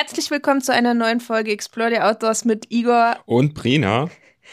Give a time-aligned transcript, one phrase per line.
[0.00, 4.08] Herzlich willkommen zu einer neuen Folge Explore the Outdoors mit Igor und Prina.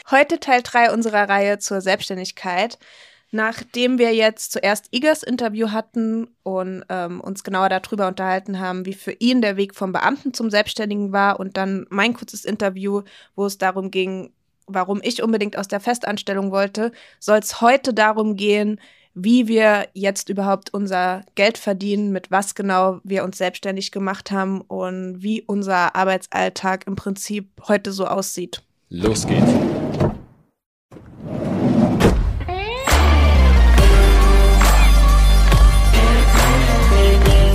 [0.09, 2.79] Heute Teil 3 unserer Reihe zur Selbstständigkeit.
[3.29, 8.95] Nachdem wir jetzt zuerst Igors Interview hatten und ähm, uns genauer darüber unterhalten haben, wie
[8.95, 13.03] für ihn der Weg vom Beamten zum Selbstständigen war und dann mein kurzes Interview,
[13.35, 14.33] wo es darum ging,
[14.65, 18.79] warum ich unbedingt aus der Festanstellung wollte, soll es heute darum gehen,
[19.15, 24.59] wie wir jetzt überhaupt unser Geld verdienen, mit was genau wir uns selbstständig gemacht haben
[24.59, 28.61] und wie unser Arbeitsalltag im Prinzip heute so aussieht.
[28.89, 29.51] Los geht's.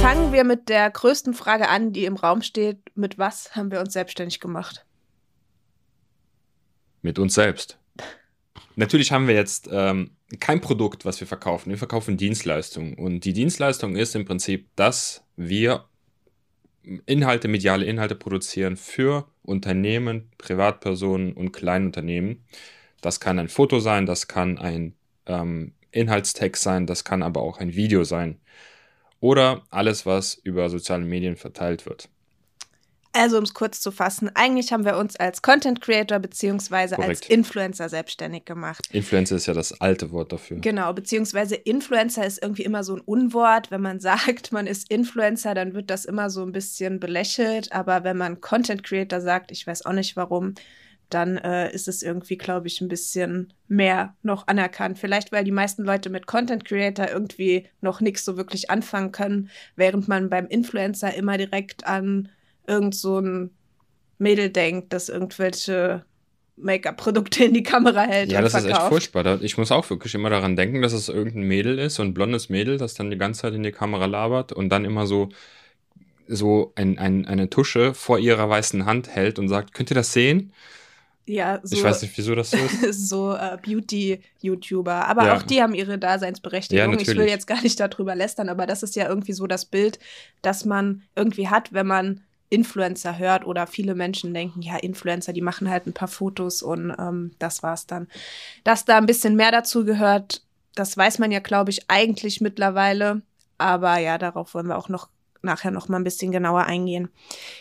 [0.00, 2.78] Fangen wir mit der größten Frage an, die im Raum steht.
[2.94, 4.86] Mit was haben wir uns selbstständig gemacht?
[7.02, 7.79] Mit uns selbst.
[8.76, 11.70] Natürlich haben wir jetzt ähm, kein Produkt, was wir verkaufen.
[11.70, 12.94] Wir verkaufen Dienstleistungen.
[12.94, 15.84] Und die Dienstleistung ist im Prinzip, dass wir
[17.06, 22.44] Inhalte, mediale Inhalte produzieren für Unternehmen, Privatpersonen und Kleinunternehmen.
[23.00, 24.94] Das kann ein Foto sein, das kann ein
[25.26, 28.40] ähm, Inhaltstext sein, das kann aber auch ein Video sein.
[29.20, 32.08] Oder alles, was über soziale Medien verteilt wird.
[33.12, 37.28] Also, um es kurz zu fassen, eigentlich haben wir uns als Content Creator beziehungsweise als
[37.28, 38.88] Influencer selbstständig gemacht.
[38.92, 40.58] Influencer ist ja das alte Wort dafür.
[40.60, 43.72] Genau, beziehungsweise Influencer ist irgendwie immer so ein Unwort.
[43.72, 47.72] Wenn man sagt, man ist Influencer, dann wird das immer so ein bisschen belächelt.
[47.72, 50.54] Aber wenn man Content Creator sagt, ich weiß auch nicht warum,
[51.08, 54.98] dann äh, ist es irgendwie, glaube ich, ein bisschen mehr noch anerkannt.
[54.98, 59.50] Vielleicht, weil die meisten Leute mit Content Creator irgendwie noch nichts so wirklich anfangen können,
[59.74, 62.28] während man beim Influencer immer direkt an
[62.70, 63.50] irgend so ein
[64.18, 66.04] Mädel denkt, das irgendwelche
[66.56, 68.30] Make-up-Produkte in die Kamera hält.
[68.30, 68.72] Ja, das verkauft.
[68.72, 69.42] ist echt furchtbar.
[69.42, 72.48] Ich muss auch wirklich immer daran denken, dass es irgendein Mädel ist, so ein blondes
[72.48, 75.30] Mädel, das dann die ganze Zeit in die Kamera labert und dann immer so,
[76.28, 80.12] so ein, ein, eine Tusche vor ihrer weißen Hand hält und sagt, könnt ihr das
[80.12, 80.52] sehen?
[81.26, 83.08] Ja, so, ich weiß nicht, wieso das so ist.
[83.08, 85.06] so äh, Beauty-YouTuber.
[85.06, 85.36] Aber ja.
[85.36, 86.94] auch die haben ihre Daseinsberechtigung.
[86.94, 89.64] Ja, ich will jetzt gar nicht darüber lästern, aber das ist ja irgendwie so das
[89.64, 89.98] Bild,
[90.42, 95.40] das man irgendwie hat, wenn man Influencer hört oder viele Menschen denken, ja, Influencer, die
[95.40, 98.08] machen halt ein paar Fotos und ähm, das war's dann.
[98.64, 100.42] Dass da ein bisschen mehr dazu gehört,
[100.74, 103.22] das weiß man ja, glaube ich, eigentlich mittlerweile.
[103.58, 105.08] Aber ja, darauf wollen wir auch noch
[105.42, 107.08] nachher noch mal ein bisschen genauer eingehen.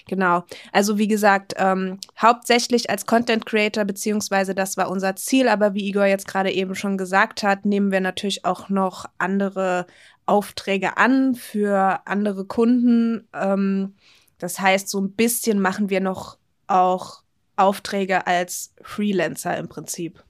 [0.08, 0.44] Genau.
[0.74, 5.88] Also wie gesagt, ähm, hauptsächlich als Content Creator, beziehungsweise das war unser Ziel, aber wie
[5.88, 9.88] Igor jetzt gerade eben schon gesagt hat, nehmen wir natürlich auch noch andere
[10.26, 13.28] Aufträge an für andere Kunden.
[13.34, 13.96] Ähm,
[14.40, 17.22] das heißt, so ein bisschen machen wir noch auch
[17.56, 20.24] Aufträge als Freelancer im Prinzip.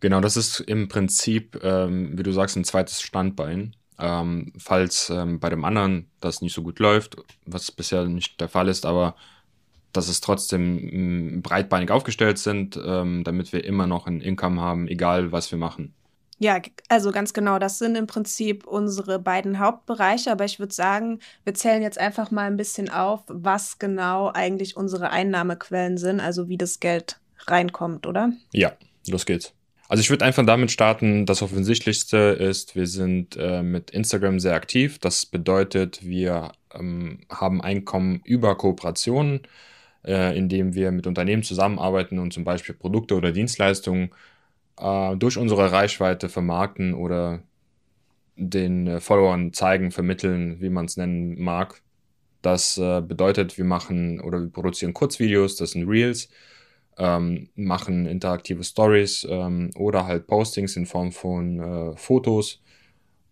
[0.00, 3.76] Genau, das ist im Prinzip, ähm, wie du sagst, ein zweites Standbein.
[3.98, 8.48] Ähm, falls ähm, bei dem anderen das nicht so gut läuft, was bisher nicht der
[8.48, 9.14] Fall ist, aber
[9.92, 14.88] dass es trotzdem mm, breitbeinig aufgestellt sind, ähm, damit wir immer noch ein Income haben,
[14.88, 15.94] egal was wir machen.
[16.42, 17.60] Ja, also ganz genau.
[17.60, 20.32] Das sind im Prinzip unsere beiden Hauptbereiche.
[20.32, 24.76] Aber ich würde sagen, wir zählen jetzt einfach mal ein bisschen auf, was genau eigentlich
[24.76, 28.32] unsere Einnahmequellen sind, also wie das Geld reinkommt, oder?
[28.52, 28.72] Ja,
[29.06, 29.54] los geht's.
[29.88, 34.54] Also ich würde einfach damit starten, das Offensichtlichste ist, wir sind äh, mit Instagram sehr
[34.54, 34.98] aktiv.
[34.98, 39.42] Das bedeutet, wir ähm, haben Einkommen über Kooperationen,
[40.04, 44.10] äh, indem wir mit Unternehmen zusammenarbeiten und zum Beispiel Produkte oder Dienstleistungen
[44.82, 47.42] äh, durch unsere Reichweite vermarkten oder
[48.36, 51.82] den äh, Followern zeigen, vermitteln, wie man es nennen mag.
[52.42, 56.28] Das äh, bedeutet, wir machen oder wir produzieren Kurzvideos, das sind Reels,
[56.98, 62.60] ähm, machen interaktive Stories ähm, oder halt Postings in Form von äh, Fotos.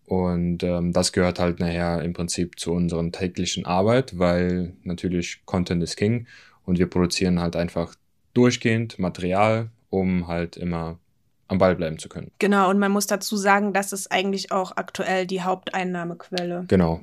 [0.07, 5.83] Und ähm, das gehört halt nachher im Prinzip zu unserer täglichen Arbeit, weil natürlich Content
[5.83, 6.27] ist King
[6.65, 7.95] und wir produzieren halt einfach
[8.35, 10.99] durchgehend Material, um halt immer
[11.51, 12.31] am Ball bleiben zu können.
[12.39, 16.65] Genau, und man muss dazu sagen, das ist eigentlich auch aktuell die Haupteinnahmequelle.
[16.69, 17.01] Genau.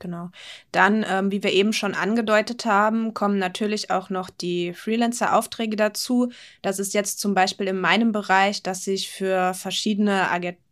[0.00, 0.28] Genau.
[0.70, 6.30] Dann, ähm, wie wir eben schon angedeutet haben, kommen natürlich auch noch die Freelancer-Aufträge dazu.
[6.60, 10.28] Das ist jetzt zum Beispiel in meinem Bereich, dass ich für verschiedene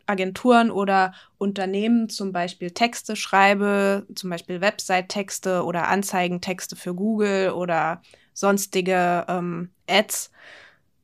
[0.06, 8.02] Agenturen oder Unternehmen zum Beispiel Texte schreibe, zum Beispiel Website-Texte oder Anzeigentexte für Google oder
[8.34, 10.30] sonstige ähm, Ads.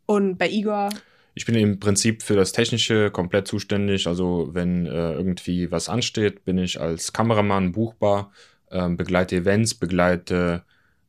[0.04, 0.90] Und bei Igor
[1.38, 4.08] ich bin im Prinzip für das Technische komplett zuständig.
[4.08, 8.32] Also wenn äh, irgendwie was ansteht, bin ich als Kameramann buchbar,
[8.70, 10.64] äh, begleite Events, begleite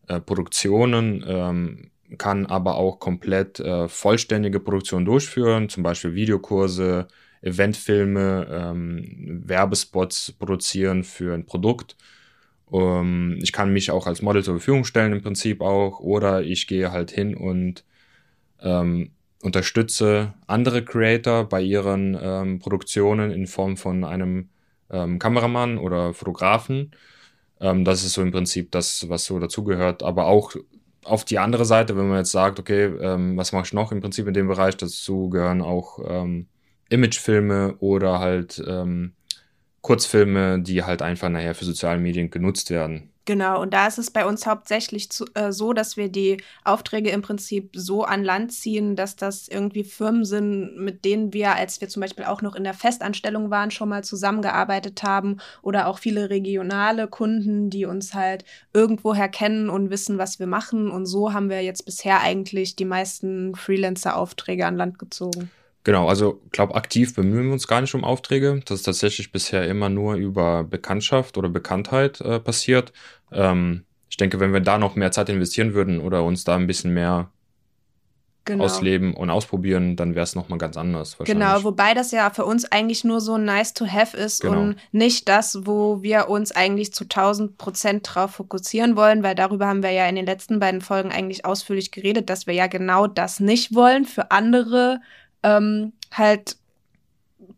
[0.08, 1.90] äh, Produktionen, ähm,
[2.20, 7.08] kann aber auch komplett äh, vollständige Produktionen durchführen, zum Beispiel Videokurse,
[7.42, 11.98] Eventfilme, ähm, Werbespots produzieren für ein Produkt.
[12.72, 16.00] Ähm, ich kann mich auch als Model zur Verfügung stellen im Prinzip auch.
[16.02, 17.84] Oder ich gehe halt hin und
[18.62, 19.10] ähm,
[19.42, 24.50] unterstütze andere Creator bei ihren ähm, Produktionen in Form von einem
[24.90, 26.92] ähm, Kameramann oder Fotografen.
[27.62, 30.04] Ähm, das ist so im Prinzip das, was so dazugehört.
[30.04, 30.56] Aber auch
[31.04, 34.02] auf die andere Seite, wenn man jetzt sagt, okay, ähm, was mache ich noch im
[34.02, 36.48] Prinzip in dem Bereich, dazu gehören auch ähm,
[36.90, 39.14] Imagefilme oder halt ähm,
[39.82, 43.10] Kurzfilme, die halt einfach nachher für soziale Medien genutzt werden.
[43.30, 47.12] Genau, und da ist es bei uns hauptsächlich zu, äh, so, dass wir die Aufträge
[47.12, 51.80] im Prinzip so an Land ziehen, dass das irgendwie Firmen sind, mit denen wir, als
[51.80, 56.00] wir zum Beispiel auch noch in der Festanstellung waren, schon mal zusammengearbeitet haben oder auch
[56.00, 60.90] viele regionale Kunden, die uns halt irgendwoher kennen und wissen, was wir machen.
[60.90, 65.52] Und so haben wir jetzt bisher eigentlich die meisten Freelancer-Aufträge an Land gezogen.
[65.84, 68.62] Genau, also glaube aktiv bemühen wir uns gar nicht um Aufträge.
[68.66, 72.92] Das ist tatsächlich bisher immer nur über Bekanntschaft oder Bekanntheit äh, passiert.
[73.32, 76.68] Ähm, ich denke, wenn wir da noch mehr Zeit investieren würden oder uns da ein
[76.68, 77.32] bisschen mehr
[78.50, 78.66] genau.
[78.66, 81.18] ausleben und ausprobieren, dann wäre es nochmal ganz anders.
[81.20, 84.62] Genau, wobei das ja für uns eigentlich nur so nice to have ist genau.
[84.62, 89.68] und nicht das, wo wir uns eigentlich zu 1000 Prozent drauf fokussieren wollen, weil darüber
[89.68, 93.08] haben wir ja in den letzten beiden Folgen eigentlich ausführlich geredet, dass wir ja genau
[93.08, 95.00] das nicht wollen für andere
[95.44, 96.58] ähm, halt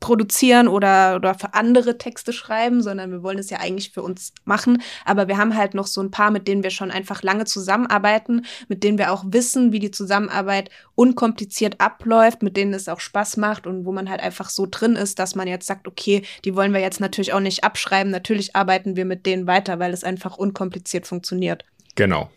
[0.01, 4.33] produzieren oder, oder für andere Texte schreiben, sondern wir wollen es ja eigentlich für uns
[4.45, 4.81] machen.
[5.05, 8.45] Aber wir haben halt noch so ein paar, mit denen wir schon einfach lange zusammenarbeiten,
[8.67, 13.37] mit denen wir auch wissen, wie die Zusammenarbeit unkompliziert abläuft, mit denen es auch Spaß
[13.37, 16.55] macht und wo man halt einfach so drin ist, dass man jetzt sagt, okay, die
[16.55, 18.11] wollen wir jetzt natürlich auch nicht abschreiben.
[18.11, 21.63] Natürlich arbeiten wir mit denen weiter, weil es einfach unkompliziert funktioniert.
[21.95, 22.29] Genau.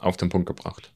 [0.00, 0.90] Auf den Punkt gebracht.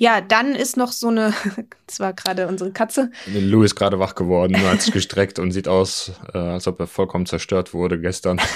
[0.00, 1.34] Ja, dann ist noch so eine,
[1.86, 3.10] das war gerade unsere Katze.
[3.26, 6.86] Lou ist gerade wach geworden, hat sich gestreckt und sieht aus, äh, als ob er
[6.86, 8.40] vollkommen zerstört wurde gestern.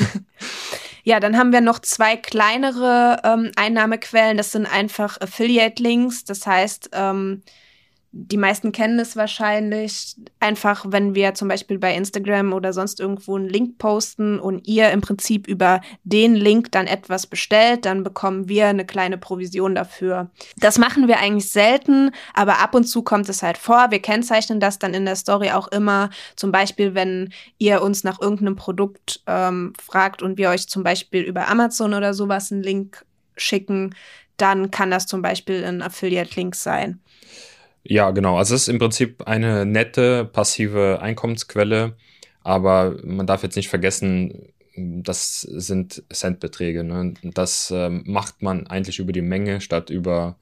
[1.06, 4.38] Ja, dann haben wir noch zwei kleinere ähm, Einnahmequellen.
[4.38, 6.25] Das sind einfach Affiliate-Links.
[6.25, 7.43] Das heißt, ähm,
[8.17, 10.15] die meisten kennen es wahrscheinlich.
[10.39, 14.91] Einfach, wenn wir zum Beispiel bei Instagram oder sonst irgendwo einen Link posten und ihr
[14.93, 20.31] im Prinzip über den Link dann etwas bestellt, dann bekommen wir eine kleine Provision dafür.
[20.59, 23.91] Das machen wir eigentlich selten, aber ab und zu kommt es halt vor.
[23.91, 26.11] Wir kennzeichnen das dann in der Story auch immer.
[26.37, 31.23] Zum Beispiel, wenn ihr uns nach irgendeinem Produkt ähm, fragt und wir euch zum Beispiel
[31.23, 33.05] über Amazon oder sowas einen Link
[33.37, 33.93] schicken,
[34.37, 37.01] dann kann das zum Beispiel ein Affiliate-Link sein.
[37.85, 38.39] Ja, genau.
[38.39, 41.97] Also es ist im Prinzip eine nette passive Einkommensquelle,
[42.43, 46.83] aber man darf jetzt nicht vergessen, das sind Centbeträge.
[46.83, 47.15] Ne?
[47.23, 50.37] Das äh, macht man eigentlich über die Menge statt über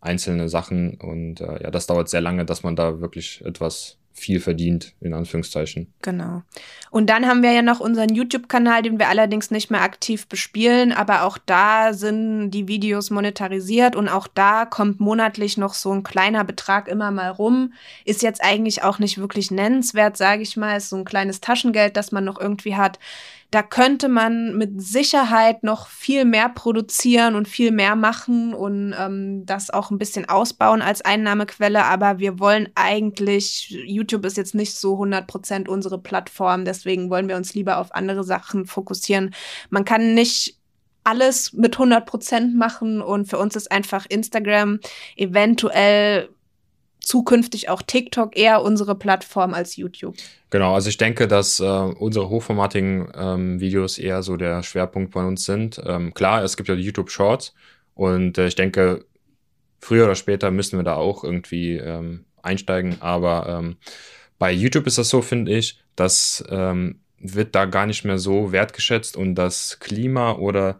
[0.00, 4.40] einzelne Sachen und äh, ja, das dauert sehr lange, dass man da wirklich etwas viel
[4.40, 5.92] verdient, in Anführungszeichen.
[6.02, 6.42] Genau.
[6.90, 10.92] Und dann haben wir ja noch unseren YouTube-Kanal, den wir allerdings nicht mehr aktiv bespielen,
[10.92, 16.02] aber auch da sind die Videos monetarisiert und auch da kommt monatlich noch so ein
[16.02, 17.72] kleiner Betrag immer mal rum.
[18.04, 20.76] Ist jetzt eigentlich auch nicht wirklich nennenswert, sage ich mal.
[20.76, 22.98] Ist so ein kleines Taschengeld, das man noch irgendwie hat.
[23.50, 29.46] Da könnte man mit Sicherheit noch viel mehr produzieren und viel mehr machen und ähm,
[29.46, 31.84] das auch ein bisschen ausbauen als Einnahmequelle.
[31.84, 37.36] Aber wir wollen eigentlich, YouTube ist jetzt nicht so 100% unsere Plattform, deswegen wollen wir
[37.36, 39.34] uns lieber auf andere Sachen fokussieren.
[39.70, 40.58] Man kann nicht
[41.04, 44.78] alles mit 100% machen und für uns ist einfach Instagram
[45.16, 46.28] eventuell
[47.08, 50.14] zukünftig auch TikTok eher unsere Plattform als YouTube.
[50.50, 55.24] Genau, also ich denke, dass äh, unsere hochformatigen ähm, Videos eher so der Schwerpunkt bei
[55.24, 55.80] uns sind.
[55.86, 57.54] Ähm, klar, es gibt ja die YouTube Shorts
[57.94, 59.06] und äh, ich denke,
[59.80, 63.76] früher oder später müssen wir da auch irgendwie ähm, einsteigen, aber ähm,
[64.38, 68.52] bei YouTube ist das so, finde ich, dass ähm, wird da gar nicht mehr so
[68.52, 70.78] wertgeschätzt und das Klima oder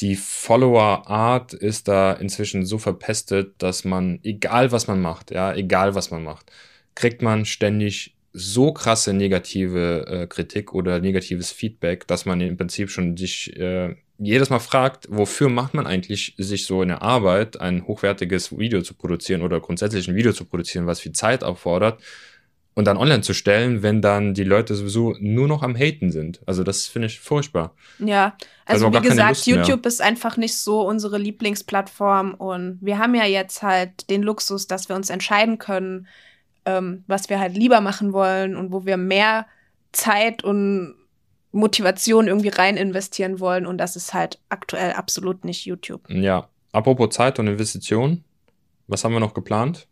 [0.00, 5.94] die Follower-Art ist da inzwischen so verpestet, dass man, egal was man macht, ja, egal
[5.94, 6.50] was man macht,
[6.94, 12.90] kriegt man ständig so krasse negative äh, Kritik oder negatives Feedback, dass man im Prinzip
[12.90, 17.86] schon sich äh, jedes Mal fragt, wofür macht man eigentlich sich so eine Arbeit, ein
[17.86, 22.00] hochwertiges Video zu produzieren oder grundsätzlich ein Video zu produzieren, was viel Zeit auffordert,
[22.74, 26.40] und dann online zu stellen, wenn dann die Leute sowieso nur noch am Haten sind.
[26.46, 27.74] Also das finde ich furchtbar.
[27.98, 33.14] Ja, also, also wie gesagt, YouTube ist einfach nicht so unsere Lieblingsplattform und wir haben
[33.14, 36.06] ja jetzt halt den Luxus, dass wir uns entscheiden können,
[36.64, 39.46] ähm, was wir halt lieber machen wollen und wo wir mehr
[39.92, 40.94] Zeit und
[41.50, 46.08] Motivation irgendwie rein investieren wollen und das ist halt aktuell absolut nicht YouTube.
[46.08, 48.24] Ja, apropos Zeit und Investition,
[48.86, 49.86] was haben wir noch geplant?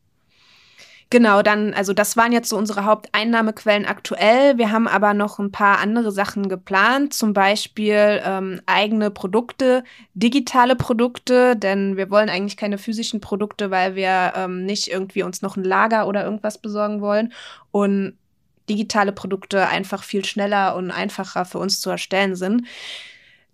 [1.12, 4.58] Genau, dann, also das waren jetzt so unsere Haupteinnahmequellen aktuell.
[4.58, 9.82] Wir haben aber noch ein paar andere Sachen geplant, zum Beispiel ähm, eigene Produkte,
[10.14, 15.42] digitale Produkte, denn wir wollen eigentlich keine physischen Produkte, weil wir ähm, nicht irgendwie uns
[15.42, 17.32] noch ein Lager oder irgendwas besorgen wollen.
[17.72, 18.16] Und
[18.68, 22.68] digitale Produkte einfach viel schneller und einfacher für uns zu erstellen sind.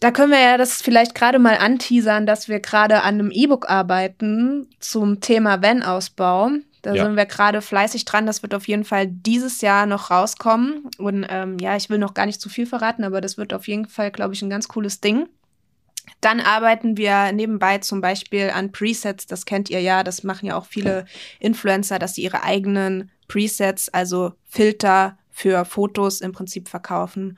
[0.00, 3.70] Da können wir ja das vielleicht gerade mal anteasern, dass wir gerade an einem E-Book
[3.70, 6.50] arbeiten zum Thema Van-Ausbau.
[6.86, 7.04] Da ja.
[7.04, 8.26] sind wir gerade fleißig dran.
[8.26, 10.88] Das wird auf jeden Fall dieses Jahr noch rauskommen.
[10.98, 13.66] Und ähm, ja, ich will noch gar nicht zu viel verraten, aber das wird auf
[13.66, 15.28] jeden Fall, glaube ich, ein ganz cooles Ding.
[16.20, 19.26] Dann arbeiten wir nebenbei zum Beispiel an Presets.
[19.26, 20.04] Das kennt ihr ja.
[20.04, 21.06] Das machen ja auch viele
[21.40, 27.36] Influencer, dass sie ihre eigenen Presets, also Filter für Fotos im Prinzip verkaufen.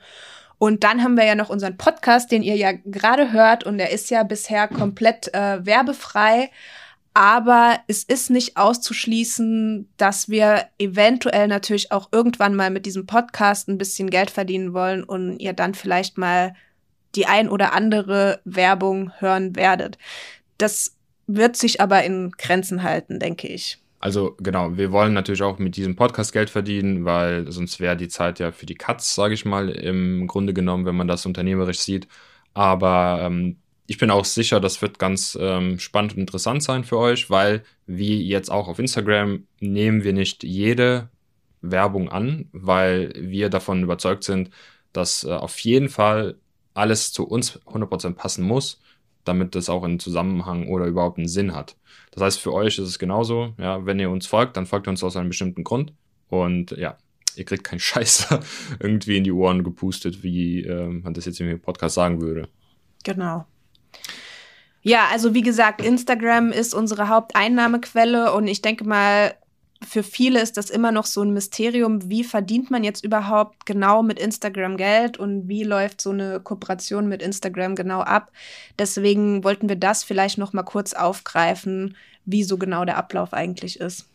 [0.59, 3.63] Und dann haben wir ja noch unseren Podcast, den ihr ja gerade hört.
[3.63, 6.51] Und der ist ja bisher komplett äh, werbefrei.
[7.13, 13.67] Aber es ist nicht auszuschließen, dass wir eventuell natürlich auch irgendwann mal mit diesem Podcast
[13.67, 16.53] ein bisschen Geld verdienen wollen und ihr dann vielleicht mal
[17.15, 19.97] die ein oder andere Werbung hören werdet.
[20.57, 20.95] Das
[21.27, 23.79] wird sich aber in Grenzen halten, denke ich.
[23.99, 28.07] Also genau, wir wollen natürlich auch mit diesem Podcast Geld verdienen, weil sonst wäre die
[28.07, 31.79] Zeit ja für die Cuts, sage ich mal, im Grunde genommen, wenn man das unternehmerisch
[31.79, 32.07] sieht.
[32.53, 33.57] Aber ähm,
[33.89, 37.63] ich bin auch sicher, das wird ganz ähm, spannend und interessant sein für euch, weil
[37.87, 41.09] wie jetzt auch auf Instagram nehmen wir nicht jede
[41.61, 44.51] Werbung an, weil wir davon überzeugt sind,
[44.93, 46.35] dass äh, auf jeden Fall
[46.75, 48.79] alles zu uns 100% passen muss,
[49.23, 51.75] damit das auch einen Zusammenhang oder überhaupt einen Sinn hat.
[52.11, 54.91] Das heißt, für euch ist es genauso, ja, wenn ihr uns folgt, dann folgt ihr
[54.91, 55.93] uns aus einem bestimmten Grund
[56.27, 56.95] und ja,
[57.35, 58.27] ihr kriegt keinen Scheiß
[58.79, 62.49] irgendwie in die Ohren gepustet, wie äh, man das jetzt im Podcast sagen würde.
[63.03, 63.47] Genau.
[64.81, 69.35] Ja, also wie gesagt, Instagram ist unsere Haupteinnahmequelle und ich denke mal,
[69.85, 74.03] für viele ist das immer noch so ein Mysterium, wie verdient man jetzt überhaupt genau
[74.03, 78.31] mit Instagram Geld und wie läuft so eine Kooperation mit Instagram genau ab.
[78.77, 83.79] Deswegen wollten wir das vielleicht noch mal kurz aufgreifen, wie so genau der Ablauf eigentlich
[83.79, 84.05] ist.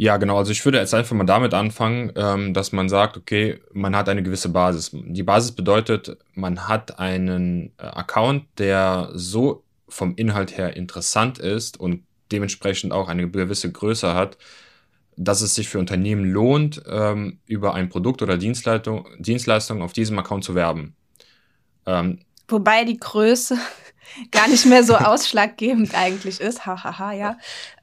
[0.00, 0.38] Ja, genau.
[0.38, 4.08] Also ich würde jetzt einfach mal damit anfangen, ähm, dass man sagt, okay, man hat
[4.08, 4.92] eine gewisse Basis.
[4.94, 11.78] Die Basis bedeutet, man hat einen äh, Account, der so vom Inhalt her interessant ist
[11.78, 14.38] und dementsprechend auch eine gewisse Größe hat,
[15.18, 20.18] dass es sich für Unternehmen lohnt, ähm, über ein Produkt oder Dienstleistung, Dienstleistung auf diesem
[20.18, 20.96] Account zu werben.
[21.84, 23.58] Ähm, Wobei die Größe
[24.30, 26.64] gar nicht mehr so ausschlaggebend eigentlich ist.
[26.64, 27.36] Hahaha, ja.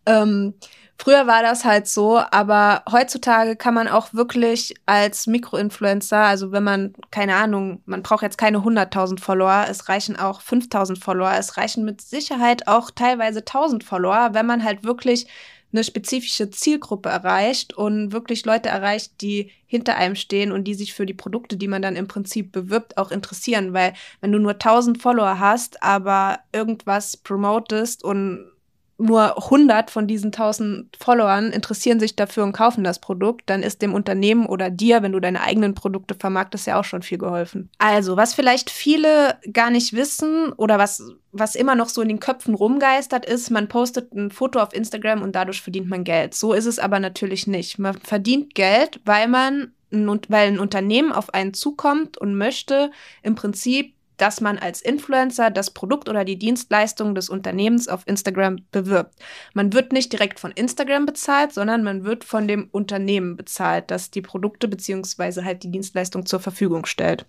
[0.07, 0.55] Ähm,
[0.99, 6.63] Früher war das halt so, aber heutzutage kann man auch wirklich als Mikroinfluencer, also wenn
[6.63, 11.55] man, keine Ahnung, man braucht jetzt keine 100.000 Follower, es reichen auch 5.000 Follower, es
[11.57, 15.27] reichen mit Sicherheit auch teilweise 1.000 Follower, wenn man halt wirklich
[15.71, 20.93] eine spezifische Zielgruppe erreicht und wirklich Leute erreicht, die hinter einem stehen und die sich
[20.93, 23.73] für die Produkte, die man dann im Prinzip bewirbt, auch interessieren.
[23.73, 28.49] Weil wenn du nur 1000 Follower hast, aber irgendwas promotest und
[28.97, 33.81] nur 100 von diesen 1000 Followern interessieren sich dafür und kaufen das Produkt, dann ist
[33.81, 37.69] dem Unternehmen oder dir, wenn du deine eigenen Produkte vermarktest, ja auch schon viel geholfen.
[37.77, 42.19] Also, was vielleicht viele gar nicht wissen oder was, was immer noch so in den
[42.19, 46.33] Köpfen rumgeistert ist, man postet ein Foto auf Instagram und dadurch verdient man Geld.
[46.33, 47.77] So ist es aber natürlich nicht.
[47.77, 52.91] Man verdient Geld, weil man weil ein Unternehmen auf einen zukommt und möchte
[53.23, 58.57] im Prinzip dass man als Influencer das Produkt oder die Dienstleistung des Unternehmens auf Instagram
[58.71, 59.15] bewirbt.
[59.53, 64.11] Man wird nicht direkt von Instagram bezahlt, sondern man wird von dem Unternehmen bezahlt, das
[64.11, 67.25] die Produkte beziehungsweise halt die Dienstleistung zur Verfügung stellt.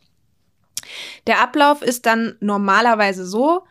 [1.26, 3.64] Der Ablauf ist dann normalerweise so,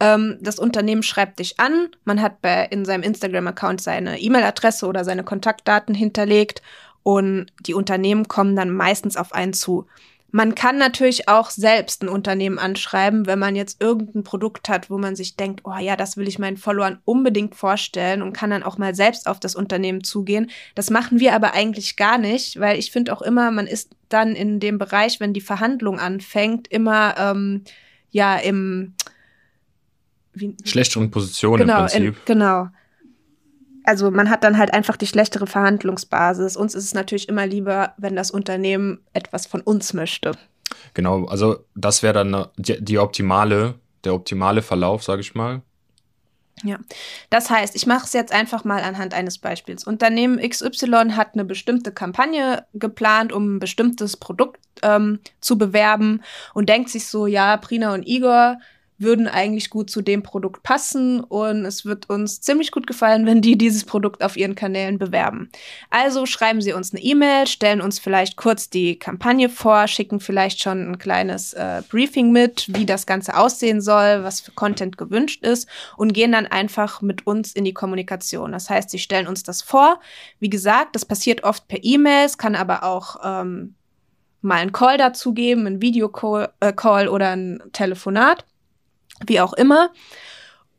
[0.00, 5.04] ähm, das Unternehmen schreibt dich an, man hat bei, in seinem Instagram-Account seine E-Mail-Adresse oder
[5.04, 6.60] seine Kontaktdaten hinterlegt
[7.02, 9.86] und die Unternehmen kommen dann meistens auf einen zu.
[10.34, 14.96] Man kann natürlich auch selbst ein Unternehmen anschreiben, wenn man jetzt irgendein Produkt hat, wo
[14.96, 18.62] man sich denkt, oh ja, das will ich meinen Followern unbedingt vorstellen und kann dann
[18.62, 20.50] auch mal selbst auf das Unternehmen zugehen.
[20.74, 24.34] Das machen wir aber eigentlich gar nicht, weil ich finde auch immer, man ist dann
[24.34, 27.64] in dem Bereich, wenn die Verhandlung anfängt, immer ähm,
[28.10, 28.94] ja im
[30.32, 32.02] wie, schlechteren Position genau, im Prinzip.
[32.02, 32.68] In, genau
[33.84, 36.56] also man hat dann halt einfach die schlechtere Verhandlungsbasis.
[36.56, 40.32] Uns ist es natürlich immer lieber, wenn das Unternehmen etwas von uns möchte.
[40.94, 43.74] Genau, also das wäre dann die, die, optimale,
[44.04, 45.62] der optimale Verlauf, sage ich mal.
[46.64, 46.78] Ja,
[47.30, 49.84] das heißt, ich mache es jetzt einfach mal anhand eines Beispiels.
[49.84, 56.22] Unternehmen XY hat eine bestimmte Kampagne geplant, um ein bestimmtes Produkt ähm, zu bewerben
[56.54, 58.58] und denkt sich so, ja, Prina und Igor,
[59.02, 63.40] würden eigentlich gut zu dem Produkt passen und es wird uns ziemlich gut gefallen, wenn
[63.40, 65.50] die dieses Produkt auf ihren Kanälen bewerben.
[65.90, 70.62] Also schreiben Sie uns eine E-Mail, stellen uns vielleicht kurz die Kampagne vor, schicken vielleicht
[70.62, 75.44] schon ein kleines äh, Briefing mit, wie das Ganze aussehen soll, was für Content gewünscht
[75.44, 78.52] ist und gehen dann einfach mit uns in die Kommunikation.
[78.52, 80.00] Das heißt, Sie stellen uns das vor.
[80.38, 83.74] Wie gesagt, das passiert oft per E-Mails, kann aber auch ähm,
[84.42, 88.44] mal einen Call dazu geben, ein Videocall äh, oder ein Telefonat,
[89.26, 89.90] wie auch immer.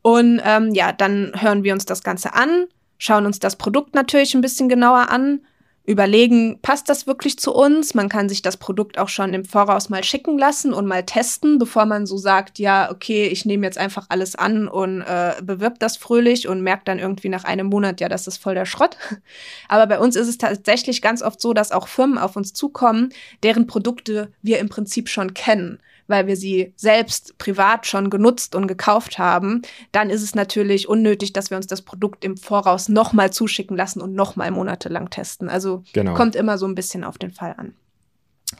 [0.02, 2.66] Und ähm, ja, dann hören wir uns das Ganze an,
[2.98, 5.40] schauen uns das Produkt natürlich ein bisschen genauer an,
[5.86, 7.94] überlegen, passt das wirklich zu uns?
[7.94, 11.58] Man kann sich das Produkt auch schon im Voraus mal schicken lassen und mal testen,
[11.58, 15.82] bevor man so sagt, ja, okay, ich nehme jetzt einfach alles an und äh, bewirbt
[15.82, 18.96] das fröhlich und merkt dann irgendwie nach einem Monat, ja, das ist voll der Schrott.
[19.68, 23.10] Aber bei uns ist es tatsächlich ganz oft so, dass auch Firmen auf uns zukommen,
[23.42, 28.66] deren Produkte wir im Prinzip schon kennen weil wir sie selbst privat schon genutzt und
[28.66, 33.32] gekauft haben, dann ist es natürlich unnötig, dass wir uns das Produkt im Voraus nochmal
[33.32, 35.48] zuschicken lassen und nochmal monatelang testen.
[35.48, 36.14] Also genau.
[36.14, 37.74] kommt immer so ein bisschen auf den Fall an.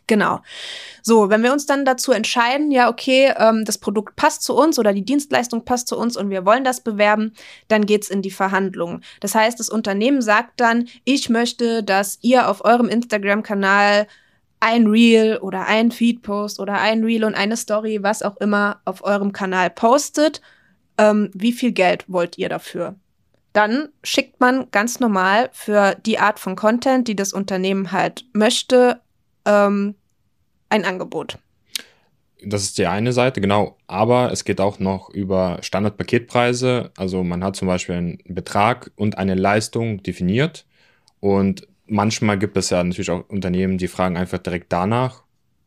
[0.07, 0.41] Genau.
[1.03, 4.79] So, wenn wir uns dann dazu entscheiden, ja, okay, ähm, das Produkt passt zu uns
[4.79, 7.33] oder die Dienstleistung passt zu uns und wir wollen das bewerben,
[7.69, 9.01] dann geht's in die Verhandlung.
[9.21, 14.07] Das heißt, das Unternehmen sagt dann, ich möchte, dass ihr auf eurem Instagram-Kanal
[14.65, 19.05] ein Reel oder ein Feed-Post oder ein Reel und eine Story, was auch immer, auf
[19.05, 20.41] eurem Kanal postet.
[20.97, 22.95] Ähm, wie viel Geld wollt ihr dafür?
[23.53, 29.03] Dann schickt man ganz normal für die Art von Content, die das Unternehmen halt möchte,
[29.45, 29.97] ähm,
[30.71, 31.39] ein Angebot.
[32.43, 33.77] Das ist die eine Seite, genau.
[33.87, 36.91] Aber es geht auch noch über Standardpaketpreise.
[36.97, 40.67] Also man hat zum Beispiel einen Betrag und eine Leistung definiert.
[41.21, 45.23] Und manchmal gibt es ja natürlich auch Unternehmen, die fragen einfach direkt danach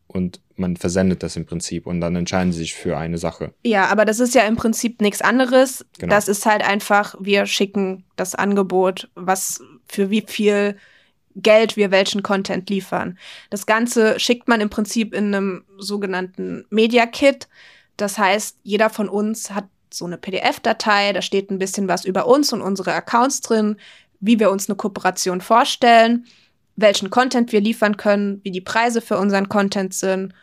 [0.08, 3.54] und man versendet das im Prinzip und dann entscheiden sie sich für eine Sache.
[3.64, 5.86] Ja, aber das ist ja im Prinzip nichts anderes.
[6.00, 6.14] Genau.
[6.14, 10.78] Das ist halt einfach, wir schicken das Angebot, was für wie viel
[11.36, 13.18] Geld wir welchen Content liefern.
[13.50, 17.48] Das Ganze schickt man im Prinzip in einem sogenannten Media Kit.
[17.96, 22.28] Das heißt, jeder von uns hat so eine PDF-Datei, da steht ein bisschen was über
[22.28, 23.78] uns und unsere Accounts drin,
[24.20, 26.26] wie wir uns eine Kooperation vorstellen,
[26.76, 30.34] welchen Content wir liefern können, wie die Preise für unseren Content sind.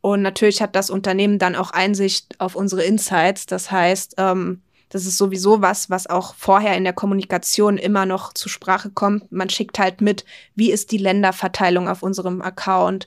[0.00, 3.46] Und natürlich hat das Unternehmen dann auch Einsicht auf unsere Insights.
[3.46, 8.34] Das heißt, ähm, das ist sowieso was, was auch vorher in der Kommunikation immer noch
[8.34, 9.32] zur Sprache kommt.
[9.32, 13.06] Man schickt halt mit, wie ist die Länderverteilung auf unserem Account,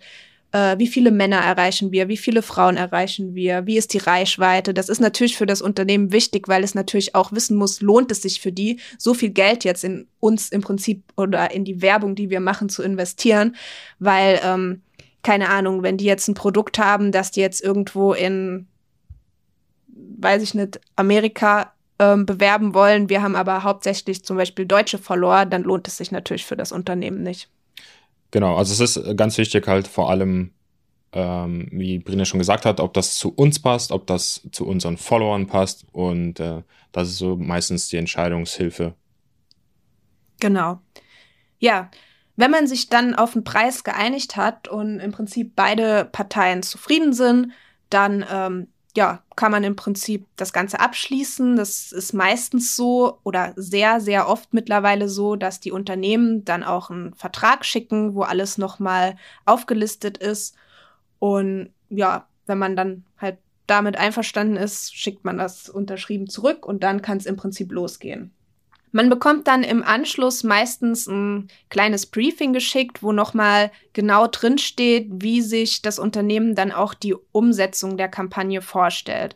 [0.55, 4.73] äh, wie viele Männer erreichen wir, wie viele Frauen erreichen wir, wie ist die Reichweite.
[4.73, 8.21] Das ist natürlich für das Unternehmen wichtig, weil es natürlich auch wissen muss, lohnt es
[8.21, 12.15] sich für die, so viel Geld jetzt in uns im Prinzip oder in die Werbung,
[12.15, 13.57] die wir machen, zu investieren,
[13.99, 14.81] weil, ähm,
[15.23, 18.67] keine Ahnung, wenn die jetzt ein Produkt haben, das die jetzt irgendwo in,
[19.87, 25.45] weiß ich nicht, Amerika ähm, bewerben wollen, wir haben aber hauptsächlich zum Beispiel Deutsche Follower,
[25.45, 27.49] dann lohnt es sich natürlich für das Unternehmen nicht.
[28.31, 30.51] Genau, also es ist ganz wichtig halt vor allem,
[31.13, 34.97] ähm, wie Brina schon gesagt hat, ob das zu uns passt, ob das zu unseren
[34.97, 38.93] Followern passt und äh, das ist so meistens die Entscheidungshilfe.
[40.39, 40.79] Genau.
[41.59, 41.89] Ja,
[42.35, 47.13] wenn man sich dann auf den Preis geeinigt hat und im Prinzip beide Parteien zufrieden
[47.13, 47.53] sind,
[47.89, 51.55] dann ähm, ja, kann man im Prinzip das Ganze abschließen.
[51.57, 56.89] Das ist meistens so oder sehr, sehr oft mittlerweile so, dass die Unternehmen dann auch
[56.89, 60.55] einen Vertrag schicken, wo alles nochmal aufgelistet ist.
[61.19, 66.83] Und ja, wenn man dann halt damit einverstanden ist, schickt man das unterschrieben zurück und
[66.83, 68.34] dann kann es im Prinzip losgehen.
[68.95, 75.09] Man bekommt dann im Anschluss meistens ein kleines Briefing geschickt, wo nochmal genau drin steht,
[75.11, 79.35] wie sich das Unternehmen dann auch die Umsetzung der Kampagne vorstellt.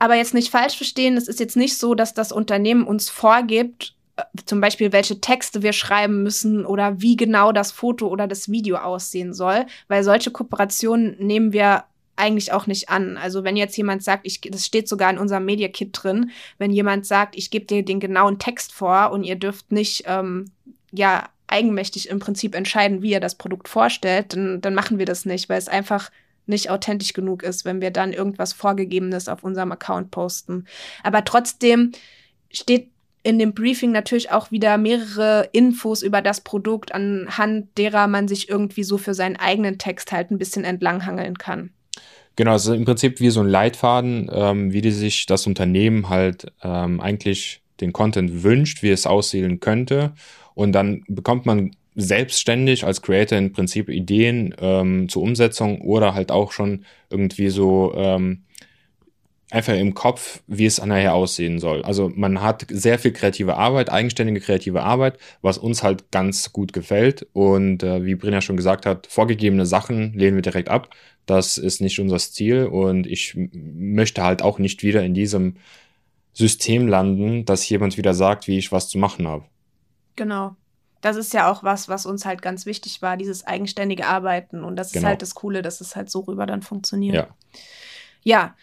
[0.00, 3.94] Aber jetzt nicht falsch verstehen, es ist jetzt nicht so, dass das Unternehmen uns vorgibt,
[4.16, 8.50] äh, zum Beispiel, welche Texte wir schreiben müssen oder wie genau das Foto oder das
[8.50, 11.84] Video aussehen soll, weil solche Kooperationen nehmen wir
[12.16, 13.16] eigentlich auch nicht an.
[13.16, 16.70] Also wenn jetzt jemand sagt, ich, das steht sogar in unserem Media Kit drin, wenn
[16.70, 20.50] jemand sagt, ich gebe dir den genauen Text vor und ihr dürft nicht ähm,
[20.92, 25.24] ja eigenmächtig im Prinzip entscheiden, wie ihr das Produkt vorstellt, dann, dann machen wir das
[25.24, 26.10] nicht, weil es einfach
[26.46, 30.66] nicht authentisch genug ist, wenn wir dann irgendwas Vorgegebenes auf unserem Account posten.
[31.02, 31.92] Aber trotzdem
[32.50, 32.90] steht
[33.22, 38.50] in dem Briefing natürlich auch wieder mehrere Infos über das Produkt, anhand derer man sich
[38.50, 41.70] irgendwie so für seinen eigenen Text halt ein bisschen entlanghangeln kann.
[42.36, 46.52] Genau, also im Prinzip wie so ein Leitfaden, ähm, wie die sich das Unternehmen halt
[46.62, 50.14] ähm, eigentlich den Content wünscht, wie es aussehen könnte.
[50.54, 56.32] Und dann bekommt man selbstständig als Creator im Prinzip Ideen ähm, zur Umsetzung oder halt
[56.32, 58.42] auch schon irgendwie so ähm,
[59.50, 61.82] einfach im Kopf, wie es nachher aussehen soll.
[61.82, 66.72] Also man hat sehr viel kreative Arbeit, eigenständige kreative Arbeit, was uns halt ganz gut
[66.72, 67.26] gefällt.
[67.32, 70.90] Und äh, wie Brinja schon gesagt hat, vorgegebene Sachen lehnen wir direkt ab.
[71.26, 75.56] Das ist nicht unser Stil und ich möchte halt auch nicht wieder in diesem
[76.34, 79.44] System landen, dass jemand wieder sagt, wie ich was zu machen habe.
[80.16, 80.56] Genau.
[81.00, 84.64] Das ist ja auch was, was uns halt ganz wichtig war, dieses eigenständige Arbeiten.
[84.64, 85.02] Und das genau.
[85.02, 87.14] ist halt das Coole, dass es halt so rüber dann funktioniert.
[87.14, 87.28] Ja.
[88.22, 88.56] Ja,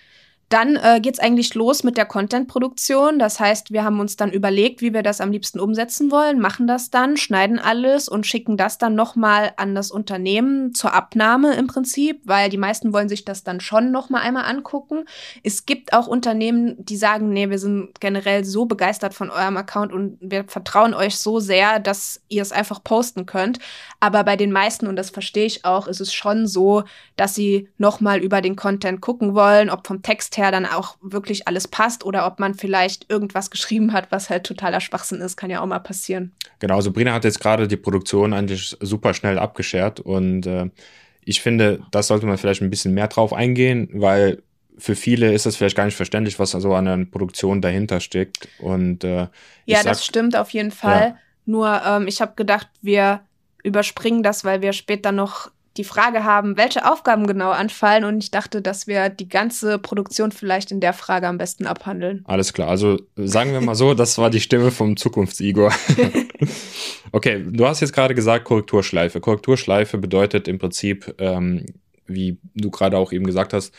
[0.51, 3.19] dann äh, geht es eigentlich los mit der Content-Produktion.
[3.19, 6.67] Das heißt, wir haben uns dann überlegt, wie wir das am liebsten umsetzen wollen, machen
[6.67, 11.67] das dann, schneiden alles und schicken das dann nochmal an das Unternehmen zur Abnahme im
[11.67, 15.05] Prinzip, weil die meisten wollen sich das dann schon nochmal einmal angucken.
[15.43, 19.93] Es gibt auch Unternehmen, die sagen, nee, wir sind generell so begeistert von eurem Account
[19.93, 23.59] und wir vertrauen euch so sehr, dass ihr es einfach posten könnt.
[24.01, 26.83] Aber bei den meisten, und das verstehe ich auch, ist es schon so,
[27.15, 30.97] dass sie nochmal über den Content gucken wollen, ob vom Text her her dann auch
[31.01, 35.37] wirklich alles passt oder ob man vielleicht irgendwas geschrieben hat, was halt totaler Schwachsinn ist,
[35.37, 36.33] kann ja auch mal passieren.
[36.59, 40.69] Genau, also Brina hat jetzt gerade die Produktion eigentlich super schnell abgeschert und äh,
[41.23, 44.41] ich finde, das sollte man vielleicht ein bisschen mehr drauf eingehen, weil
[44.77, 48.47] für viele ist das vielleicht gar nicht verständlich, was so an der Produktion dahinter steckt.
[48.59, 49.27] Und äh,
[49.65, 51.09] ja, sag, das stimmt auf jeden Fall.
[51.09, 51.17] Ja.
[51.45, 53.21] Nur ähm, ich habe gedacht, wir
[53.63, 58.03] überspringen das, weil wir später noch die Frage haben, welche Aufgaben genau anfallen.
[58.03, 62.23] Und ich dachte, dass wir die ganze Produktion vielleicht in der Frage am besten abhandeln.
[62.25, 62.67] Alles klar.
[62.69, 65.71] Also sagen wir mal so, das war die Stimme vom Zukunfts-Igor.
[67.11, 69.21] okay, du hast jetzt gerade gesagt Korrekturschleife.
[69.21, 71.65] Korrekturschleife bedeutet im Prinzip, ähm,
[72.05, 73.73] wie du gerade auch eben gesagt hast,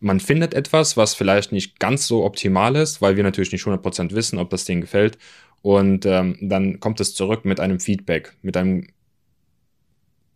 [0.00, 4.14] man findet etwas, was vielleicht nicht ganz so optimal ist, weil wir natürlich nicht 100%
[4.14, 5.18] wissen, ob das denen gefällt.
[5.62, 8.86] Und ähm, dann kommt es zurück mit einem Feedback, mit einem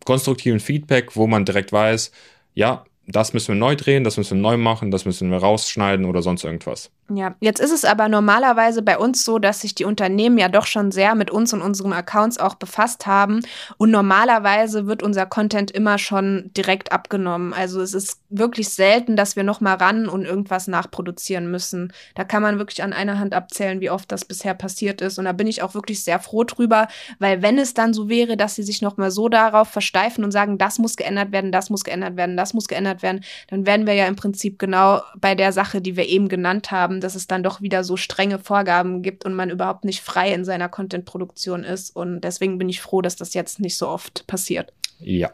[0.05, 2.11] konstruktiven Feedback, wo man direkt weiß,
[2.53, 6.05] ja, das müssen wir neu drehen, das müssen wir neu machen, das müssen wir rausschneiden
[6.05, 6.91] oder sonst irgendwas.
[7.13, 10.65] Ja, jetzt ist es aber normalerweise bei uns so, dass sich die Unternehmen ja doch
[10.65, 13.41] schon sehr mit uns und unseren Accounts auch befasst haben.
[13.77, 17.53] Und normalerweise wird unser Content immer schon direkt abgenommen.
[17.53, 21.93] Also es ist wirklich selten, dass wir nochmal ran und irgendwas nachproduzieren müssen.
[22.15, 25.19] Da kann man wirklich an einer Hand abzählen, wie oft das bisher passiert ist.
[25.19, 26.87] Und da bin ich auch wirklich sehr froh drüber,
[27.19, 30.57] weil wenn es dann so wäre, dass sie sich nochmal so darauf versteifen und sagen,
[30.57, 33.93] das muss geändert werden, das muss geändert werden, das muss geändert werden, dann wären wir
[33.93, 37.27] ja im Prinzip genau bei der Sache, die wir eben genannt haben haben, dass es
[37.27, 41.63] dann doch wieder so strenge Vorgaben gibt und man überhaupt nicht frei in seiner Content-Produktion
[41.63, 41.95] ist.
[41.95, 44.71] Und deswegen bin ich froh, dass das jetzt nicht so oft passiert.
[44.99, 45.31] Ja.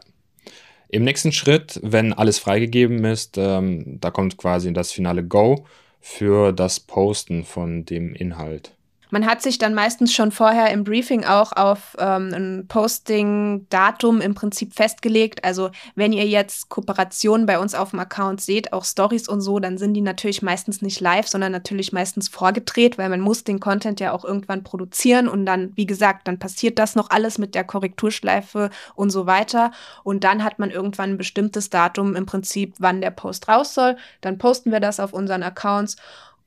[0.88, 5.66] Im nächsten Schritt, wenn alles freigegeben ist, ähm, da kommt quasi das finale Go
[6.00, 8.74] für das Posten von dem Inhalt.
[9.12, 14.34] Man hat sich dann meistens schon vorher im Briefing auch auf ähm, ein Posting-Datum im
[14.34, 15.44] Prinzip festgelegt.
[15.44, 19.58] Also wenn ihr jetzt Kooperationen bei uns auf dem Account seht, auch Stories und so,
[19.58, 23.60] dann sind die natürlich meistens nicht live, sondern natürlich meistens vorgedreht, weil man muss den
[23.60, 27.54] Content ja auch irgendwann produzieren und dann, wie gesagt, dann passiert das noch alles mit
[27.54, 29.72] der Korrekturschleife und so weiter.
[30.04, 33.98] Und dann hat man irgendwann ein bestimmtes Datum im Prinzip, wann der Post raus soll.
[34.22, 35.96] Dann posten wir das auf unseren Accounts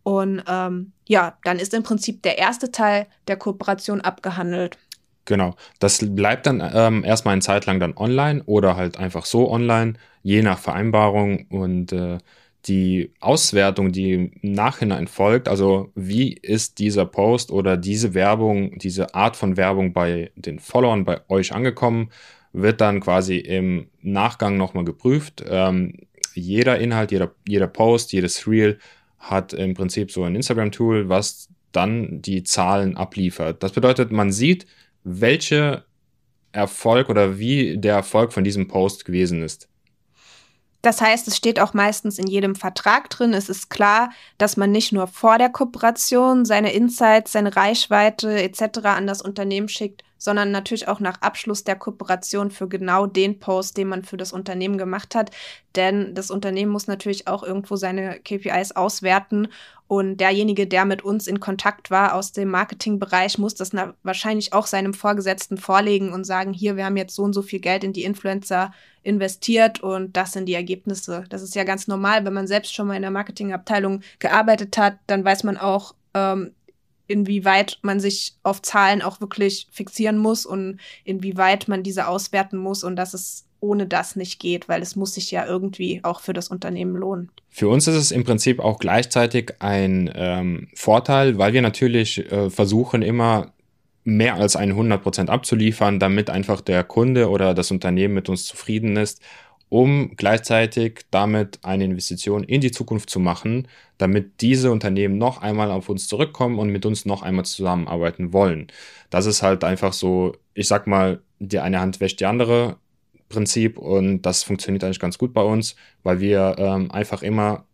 [0.05, 4.77] und ähm, ja, dann ist im Prinzip der erste Teil der Kooperation abgehandelt.
[5.25, 9.49] Genau, das bleibt dann ähm, erstmal eine Zeit lang dann online oder halt einfach so
[9.49, 12.19] online, je nach Vereinbarung und äh,
[12.67, 19.15] die Auswertung, die im Nachhinein folgt, also wie ist dieser Post oder diese Werbung, diese
[19.15, 22.11] Art von Werbung bei den Followern bei euch angekommen,
[22.53, 25.43] wird dann quasi im Nachgang nochmal geprüft.
[25.49, 25.97] Ähm,
[26.35, 28.77] jeder Inhalt, jeder, jeder Post, jedes Reel
[29.29, 33.61] hat im Prinzip so ein Instagram-Tool, was dann die Zahlen abliefert.
[33.63, 34.65] Das bedeutet, man sieht,
[35.03, 35.83] welche
[36.51, 39.67] Erfolg oder wie der Erfolg von diesem Post gewesen ist.
[40.81, 43.33] Das heißt, es steht auch meistens in jedem Vertrag drin.
[43.33, 48.79] Es ist klar, dass man nicht nur vor der Kooperation seine Insights, seine Reichweite etc.
[48.83, 53.77] an das Unternehmen schickt, sondern natürlich auch nach Abschluss der Kooperation für genau den Post,
[53.77, 55.31] den man für das Unternehmen gemacht hat.
[55.75, 59.49] Denn das Unternehmen muss natürlich auch irgendwo seine KPIs auswerten
[59.87, 64.65] und derjenige, der mit uns in Kontakt war aus dem Marketingbereich, muss das wahrscheinlich auch
[64.65, 67.93] seinem Vorgesetzten vorlegen und sagen, hier, wir haben jetzt so und so viel Geld in
[67.93, 68.73] die Influencer
[69.03, 71.25] investiert und das sind die Ergebnisse.
[71.29, 74.97] Das ist ja ganz normal, wenn man selbst schon mal in der Marketingabteilung gearbeitet hat,
[75.05, 76.55] dann weiß man auch, ähm,
[77.07, 82.83] inwieweit man sich auf Zahlen auch wirklich fixieren muss und inwieweit man diese auswerten muss
[82.83, 86.33] und dass es ohne das nicht geht, weil es muss sich ja irgendwie auch für
[86.33, 87.31] das Unternehmen lohnen.
[87.49, 92.49] Für uns ist es im Prinzip auch gleichzeitig ein ähm, Vorteil, weil wir natürlich äh,
[92.49, 93.53] versuchen immer
[94.03, 98.97] mehr als 100 Prozent abzuliefern, damit einfach der Kunde oder das Unternehmen mit uns zufrieden
[98.97, 99.19] ist
[99.69, 105.71] um gleichzeitig damit eine Investition in die Zukunft zu machen, damit diese Unternehmen noch einmal
[105.71, 108.67] auf uns zurückkommen und mit uns noch einmal zusammenarbeiten wollen.
[109.09, 112.77] Das ist halt einfach so, ich sag mal, die eine Hand wäscht die andere
[113.29, 117.65] Prinzip und das funktioniert eigentlich ganz gut bei uns, weil wir ähm, einfach immer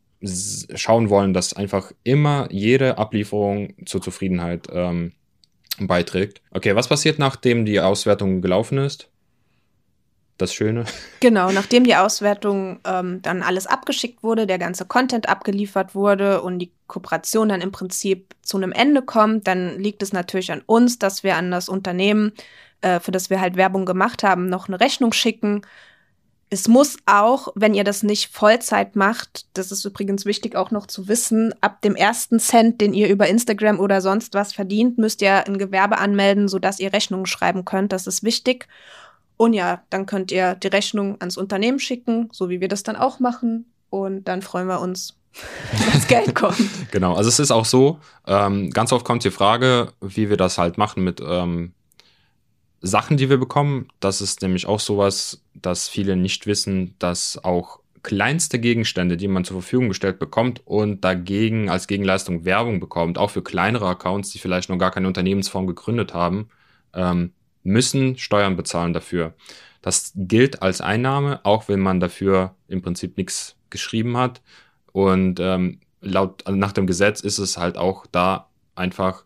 [0.76, 5.14] schauen wollen, dass einfach immer jede Ablieferung zur Zufriedenheit ähm,
[5.80, 6.42] beiträgt.
[6.52, 9.11] Okay, was passiert, nachdem die Auswertung gelaufen ist?
[10.42, 10.86] Das Schöne.
[11.20, 16.58] Genau, nachdem die Auswertung ähm, dann alles abgeschickt wurde, der ganze Content abgeliefert wurde und
[16.58, 20.98] die Kooperation dann im Prinzip zu einem Ende kommt, dann liegt es natürlich an uns,
[20.98, 22.32] dass wir an das Unternehmen,
[22.82, 25.62] äh, für das wir halt Werbung gemacht haben, noch eine Rechnung schicken
[26.54, 30.86] es muss auch, wenn ihr das nicht Vollzeit macht, das ist übrigens wichtig auch noch
[30.86, 35.22] zu wissen, ab dem ersten Cent, den ihr über Instagram oder sonst was verdient, müsst
[35.22, 37.94] ihr ein Gewerbe anmelden, sodass ihr Rechnungen schreiben könnt.
[37.94, 38.68] Das ist wichtig.
[39.42, 42.96] Und ja, dann könnt ihr die Rechnung ans Unternehmen schicken, so wie wir das dann
[42.96, 43.66] auch machen.
[43.90, 45.18] Und dann freuen wir uns,
[45.94, 46.60] dass Geld kommt.
[46.92, 50.60] genau, also es ist auch so, ähm, ganz oft kommt die Frage, wie wir das
[50.60, 51.74] halt machen mit ähm,
[52.82, 53.88] Sachen, die wir bekommen.
[54.00, 59.44] Das ist nämlich auch sowas, dass viele nicht wissen, dass auch kleinste Gegenstände, die man
[59.44, 64.38] zur Verfügung gestellt bekommt und dagegen als Gegenleistung Werbung bekommt, auch für kleinere Accounts, die
[64.38, 66.50] vielleicht noch gar keine Unternehmensform gegründet haben,
[66.94, 67.32] ähm,
[67.64, 69.34] müssen Steuern bezahlen dafür.
[69.82, 74.42] Das gilt als Einnahme, auch wenn man dafür im Prinzip nichts geschrieben hat.
[74.92, 79.24] Und ähm, laut also nach dem Gesetz ist es halt auch da einfach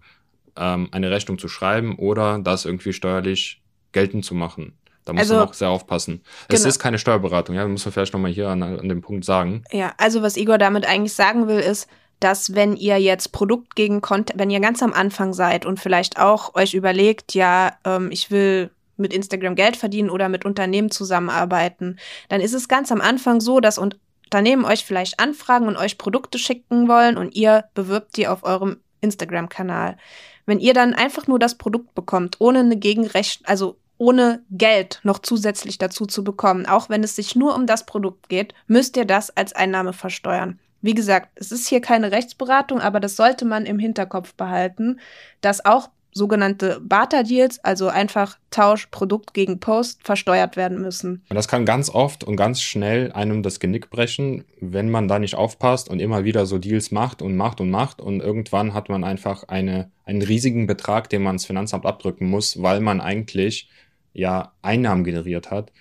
[0.56, 4.78] ähm, eine Rechnung zu schreiben oder das irgendwie steuerlich geltend zu machen.
[5.06, 6.21] Da muss also, man auch sehr aufpassen.
[6.48, 6.60] Genau.
[6.60, 9.63] Es ist keine Steuerberatung, ja, muss man vielleicht nochmal hier an, an dem Punkt sagen.
[9.71, 11.88] Ja, also was Igor damit eigentlich sagen will, ist,
[12.19, 16.19] dass wenn ihr jetzt Produkt gegen Content, wenn ihr ganz am Anfang seid und vielleicht
[16.19, 21.99] auch euch überlegt, ja, ähm, ich will mit Instagram Geld verdienen oder mit Unternehmen zusammenarbeiten,
[22.30, 26.39] dann ist es ganz am Anfang so, dass Unternehmen euch vielleicht anfragen und euch Produkte
[26.39, 29.97] schicken wollen und ihr bewirbt die auf eurem Instagram-Kanal.
[30.45, 35.19] Wenn ihr dann einfach nur das Produkt bekommt, ohne eine Gegenrecht, also ohne Geld noch
[35.19, 39.06] zusätzlich dazu zu bekommen, auch wenn es sich nur um das Produkt geht, müsst ihr
[39.06, 40.60] das als Einnahme versteuern.
[40.86, 45.00] Wie gesagt, es ist hier keine Rechtsberatung, aber das sollte man im Hinterkopf behalten,
[45.41, 51.24] dass auch sogenannte Barter-Deals, also einfach Tausch Produkt gegen Post, versteuert werden müssen.
[51.30, 55.34] Das kann ganz oft und ganz schnell einem das Genick brechen, wenn man da nicht
[55.34, 59.04] aufpasst und immer wieder so Deals macht und macht und macht und irgendwann hat man
[59.04, 63.69] einfach eine, einen riesigen Betrag, den man ins Finanzamt abdrücken muss, weil man eigentlich
[64.13, 65.71] ja Einnahmen generiert hat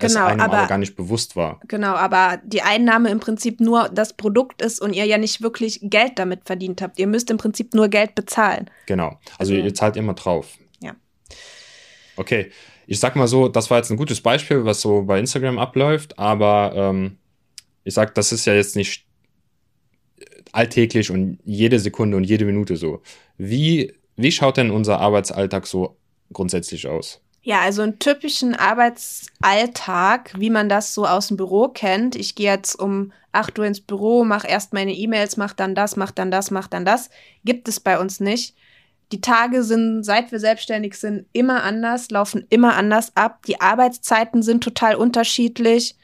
[0.00, 1.60] es genau, einem aber, aber, gar nicht bewusst war.
[1.66, 5.80] Genau, aber die Einnahme im Prinzip nur das Produkt ist und ihr ja nicht wirklich
[5.82, 6.98] Geld damit verdient habt.
[6.98, 8.70] Ihr müsst im Prinzip nur Geld bezahlen.
[8.86, 10.56] Genau, also, also ihr zahlt immer drauf.
[10.80, 10.94] Ja.
[12.16, 12.50] Okay,
[12.86, 16.18] ich sag mal so, das war jetzt ein gutes Beispiel, was so bei Instagram abläuft,
[16.18, 17.18] aber ähm,
[17.84, 19.06] ich sag, das ist ja jetzt nicht
[20.52, 23.02] alltäglich und jede Sekunde und jede Minute so.
[23.36, 25.96] Wie, wie schaut denn unser Arbeitsalltag so
[26.32, 27.20] grundsätzlich aus?
[27.42, 32.16] Ja, also einen typischen Arbeitsalltag, wie man das so aus dem Büro kennt.
[32.16, 35.96] Ich gehe jetzt um 8 Uhr ins Büro, mache erst meine E-Mails, mache dann das,
[35.96, 37.10] mache dann das, mache dann das.
[37.44, 38.54] Gibt es bei uns nicht.
[39.12, 43.46] Die Tage sind, seit wir selbstständig sind, immer anders, laufen immer anders ab.
[43.46, 45.96] Die Arbeitszeiten sind total unterschiedlich.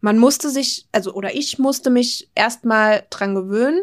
[0.00, 3.80] Man musste sich, also oder ich musste mich erstmal dran gewöhnen,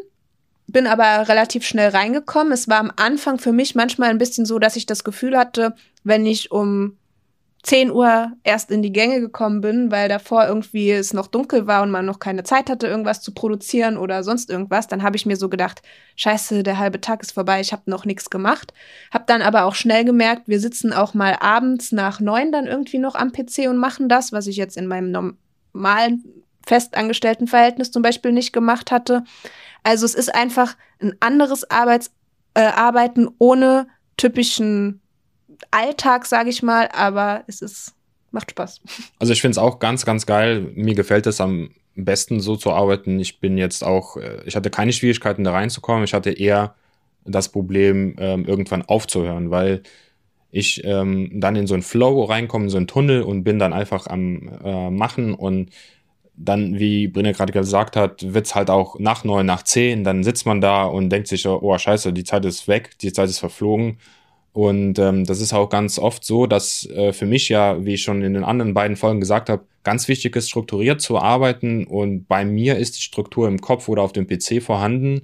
[0.71, 2.53] bin aber relativ schnell reingekommen.
[2.53, 5.75] Es war am Anfang für mich manchmal ein bisschen so, dass ich das Gefühl hatte,
[6.03, 6.97] wenn ich um
[7.63, 11.83] 10 Uhr erst in die Gänge gekommen bin, weil davor irgendwie es noch dunkel war
[11.83, 15.25] und man noch keine Zeit hatte, irgendwas zu produzieren oder sonst irgendwas, dann habe ich
[15.25, 15.81] mir so gedacht,
[16.15, 18.73] scheiße, der halbe Tag ist vorbei, ich habe noch nichts gemacht.
[19.11, 22.99] Hab dann aber auch schnell gemerkt, wir sitzen auch mal abends nach neun dann irgendwie
[22.99, 26.23] noch am PC und machen das, was ich jetzt in meinem normalen
[26.65, 29.23] festangestellten Verhältnis zum Beispiel nicht gemacht hatte.
[29.83, 32.11] Also es ist einfach ein anderes Arbeits
[32.53, 33.87] äh, Arbeiten ohne
[34.17, 35.01] typischen
[35.71, 37.93] Alltag, sage ich mal, aber es ist
[38.31, 38.81] macht Spaß.
[39.19, 40.71] Also ich finde es auch ganz, ganz geil.
[40.75, 43.19] Mir gefällt es am besten so zu arbeiten.
[43.19, 46.03] Ich bin jetzt auch, äh, ich hatte keine Schwierigkeiten da reinzukommen.
[46.03, 46.75] Ich hatte eher
[47.25, 49.83] das Problem, ähm, irgendwann aufzuhören, weil
[50.51, 53.73] ich ähm, dann in so einen Flow reinkomme, in so einen Tunnel und bin dann
[53.73, 55.69] einfach am äh, Machen und
[56.39, 60.45] dann, wie Brinne gerade gesagt hat, wird's halt auch nach neun, nach zehn, dann sitzt
[60.45, 63.97] man da und denkt sich, oh scheiße, die Zeit ist weg, die Zeit ist verflogen
[64.51, 68.01] und ähm, das ist auch ganz oft so, dass äh, für mich ja, wie ich
[68.01, 71.85] schon in den anderen beiden Folgen gesagt habe, ganz wichtig ist, strukturiert zu arbeiten.
[71.85, 75.21] Und bei mir ist die Struktur im Kopf oder auf dem PC vorhanden.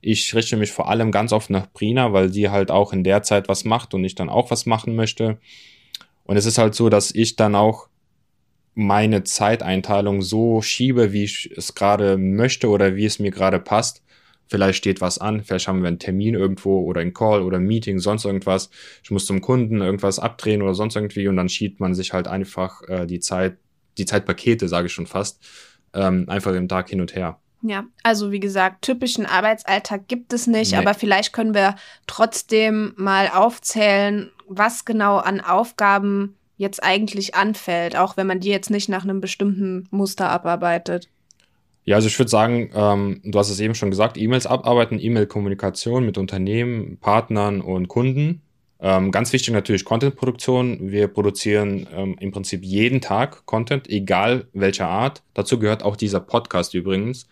[0.00, 3.22] Ich richte mich vor allem ganz oft nach Brina, weil die halt auch in der
[3.22, 5.38] Zeit was macht und ich dann auch was machen möchte.
[6.24, 7.88] Und es ist halt so, dass ich dann auch
[8.78, 14.04] meine Zeiteinteilung so schiebe, wie ich es gerade möchte oder wie es mir gerade passt.
[14.46, 17.66] Vielleicht steht was an, vielleicht haben wir einen Termin irgendwo oder einen Call oder ein
[17.66, 18.70] Meeting, sonst irgendwas.
[19.02, 22.28] Ich muss zum Kunden irgendwas abdrehen oder sonst irgendwie und dann schiebt man sich halt
[22.28, 23.58] einfach äh, die Zeit,
[23.98, 25.44] die Zeitpakete, sage ich schon fast,
[25.92, 27.40] ähm, einfach im Tag hin und her.
[27.62, 30.78] Ja, also wie gesagt, typischen Arbeitsalltag gibt es nicht, nee.
[30.78, 31.74] aber vielleicht können wir
[32.06, 38.68] trotzdem mal aufzählen, was genau an Aufgaben jetzt eigentlich anfällt, auch wenn man die jetzt
[38.68, 41.08] nicht nach einem bestimmten Muster abarbeitet.
[41.84, 46.04] Ja, also ich würde sagen, ähm, du hast es eben schon gesagt, E-Mails abarbeiten, E-Mail-Kommunikation
[46.04, 48.42] mit Unternehmen, Partnern und Kunden.
[48.80, 50.90] Ähm, ganz wichtig natürlich Content-Produktion.
[50.92, 55.22] Wir produzieren ähm, im Prinzip jeden Tag Content, egal welcher Art.
[55.32, 57.26] Dazu gehört auch dieser Podcast übrigens.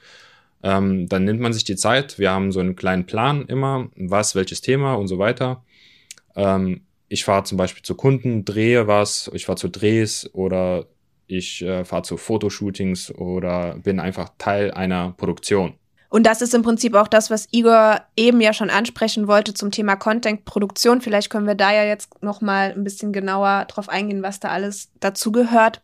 [0.62, 2.18] Ähm, dann nimmt man sich die Zeit.
[2.18, 5.62] Wir haben so einen kleinen Plan immer, was, welches Thema und so weiter.
[6.34, 10.86] Ähm, ich fahre zum Beispiel zu Kunden, drehe was, ich fahre zu Drehs oder
[11.26, 15.74] ich äh, fahre zu Fotoshootings oder bin einfach Teil einer Produktion.
[16.08, 19.70] Und das ist im Prinzip auch das, was Igor eben ja schon ansprechen wollte zum
[19.70, 21.00] Thema Content-Produktion.
[21.00, 24.48] Vielleicht können wir da ja jetzt noch mal ein bisschen genauer drauf eingehen, was da
[24.48, 25.82] alles dazugehört.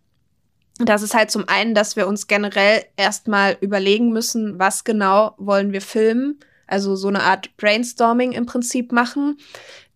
[0.79, 5.73] Das ist halt zum einen, dass wir uns generell erstmal überlegen müssen, was genau wollen
[5.73, 6.39] wir filmen.
[6.67, 9.37] Also so eine Art Brainstorming im Prinzip machen.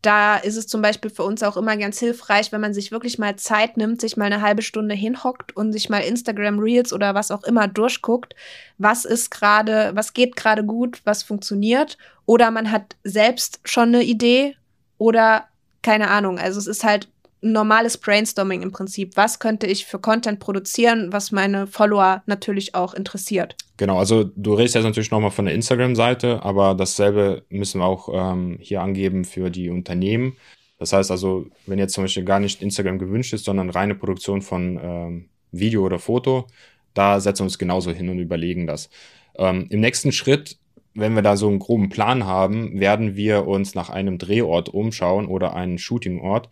[0.06, 3.18] Da ist es zum Beispiel für uns auch immer ganz hilfreich, wenn man sich wirklich
[3.18, 7.16] mal Zeit nimmt, sich mal eine halbe Stunde hinhockt und sich mal Instagram Reels oder
[7.16, 8.36] was auch immer durchguckt.
[8.78, 11.98] Was ist gerade, was geht gerade gut, was funktioniert?
[12.24, 14.56] Oder man hat selbst schon eine Idee
[14.96, 15.48] oder
[15.82, 16.38] keine Ahnung.
[16.38, 17.08] Also es ist halt
[17.52, 19.16] normales Brainstorming im Prinzip.
[19.16, 23.56] Was könnte ich für Content produzieren, was meine Follower natürlich auch interessiert?
[23.76, 28.08] Genau, also du redest jetzt natürlich nochmal von der Instagram-Seite, aber dasselbe müssen wir auch
[28.12, 30.36] ähm, hier angeben für die Unternehmen.
[30.78, 34.42] Das heißt also, wenn jetzt zum Beispiel gar nicht Instagram gewünscht ist, sondern reine Produktion
[34.42, 36.46] von ähm, Video oder Foto,
[36.94, 38.90] da setzen wir uns genauso hin und überlegen das.
[39.36, 40.58] Ähm, Im nächsten Schritt,
[40.94, 45.26] wenn wir da so einen groben Plan haben, werden wir uns nach einem Drehort umschauen
[45.26, 46.48] oder einen Shootingort.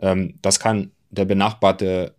[0.00, 2.14] Ähm, das kann der benachbarte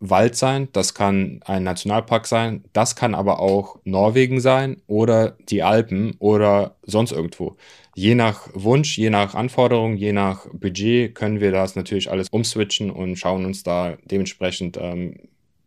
[0.00, 5.62] Wald sein, das kann ein Nationalpark sein, das kann aber auch Norwegen sein oder die
[5.62, 7.56] Alpen oder sonst irgendwo.
[7.94, 12.90] Je nach Wunsch, je nach Anforderung, je nach Budget können wir das natürlich alles umswitchen
[12.90, 15.16] und schauen uns da dementsprechend ähm,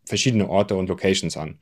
[0.04, 1.58] verschiedene Orte und Locations an.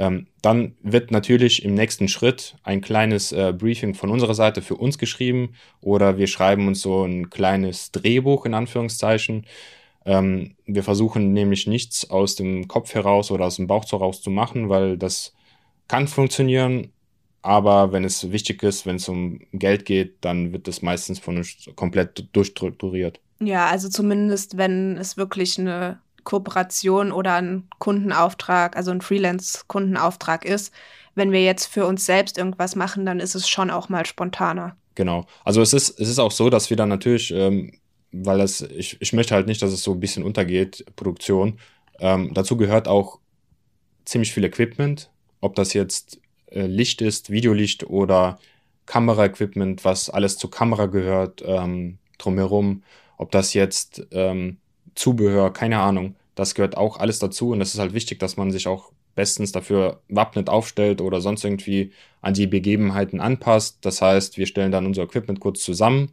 [0.00, 4.76] Ähm, dann wird natürlich im nächsten Schritt ein kleines äh, Briefing von unserer Seite für
[4.76, 9.44] uns geschrieben oder wir schreiben uns so ein kleines Drehbuch in Anführungszeichen.
[10.06, 14.30] Ähm, wir versuchen nämlich nichts aus dem Kopf heraus oder aus dem Bauch heraus zu
[14.30, 15.34] machen, weil das
[15.86, 16.92] kann funktionieren,
[17.42, 21.36] aber wenn es wichtig ist, wenn es um Geld geht, dann wird das meistens von
[21.36, 23.20] uns komplett durchstrukturiert.
[23.38, 30.72] Ja, also zumindest wenn es wirklich eine Kooperation oder ein Kundenauftrag, also ein Freelance-Kundenauftrag ist.
[31.14, 34.76] Wenn wir jetzt für uns selbst irgendwas machen, dann ist es schon auch mal spontaner.
[34.94, 35.26] Genau.
[35.44, 37.72] Also es ist, es ist auch so, dass wir dann natürlich, ähm,
[38.12, 41.58] weil das, ich, ich möchte halt nicht, dass es so ein bisschen untergeht, Produktion.
[41.98, 43.18] Ähm, dazu gehört auch
[44.04, 48.38] ziemlich viel Equipment, ob das jetzt äh, Licht ist, Videolicht oder
[48.86, 52.82] Kameraequipment, was alles zur Kamera gehört, ähm, drumherum,
[53.16, 54.58] ob das jetzt ähm,
[54.94, 56.16] Zubehör, keine Ahnung.
[56.34, 59.52] Das gehört auch alles dazu und es ist halt wichtig, dass man sich auch bestens
[59.52, 63.78] dafür wappnet aufstellt oder sonst irgendwie an die Begebenheiten anpasst.
[63.82, 66.12] Das heißt, wir stellen dann unser Equipment kurz zusammen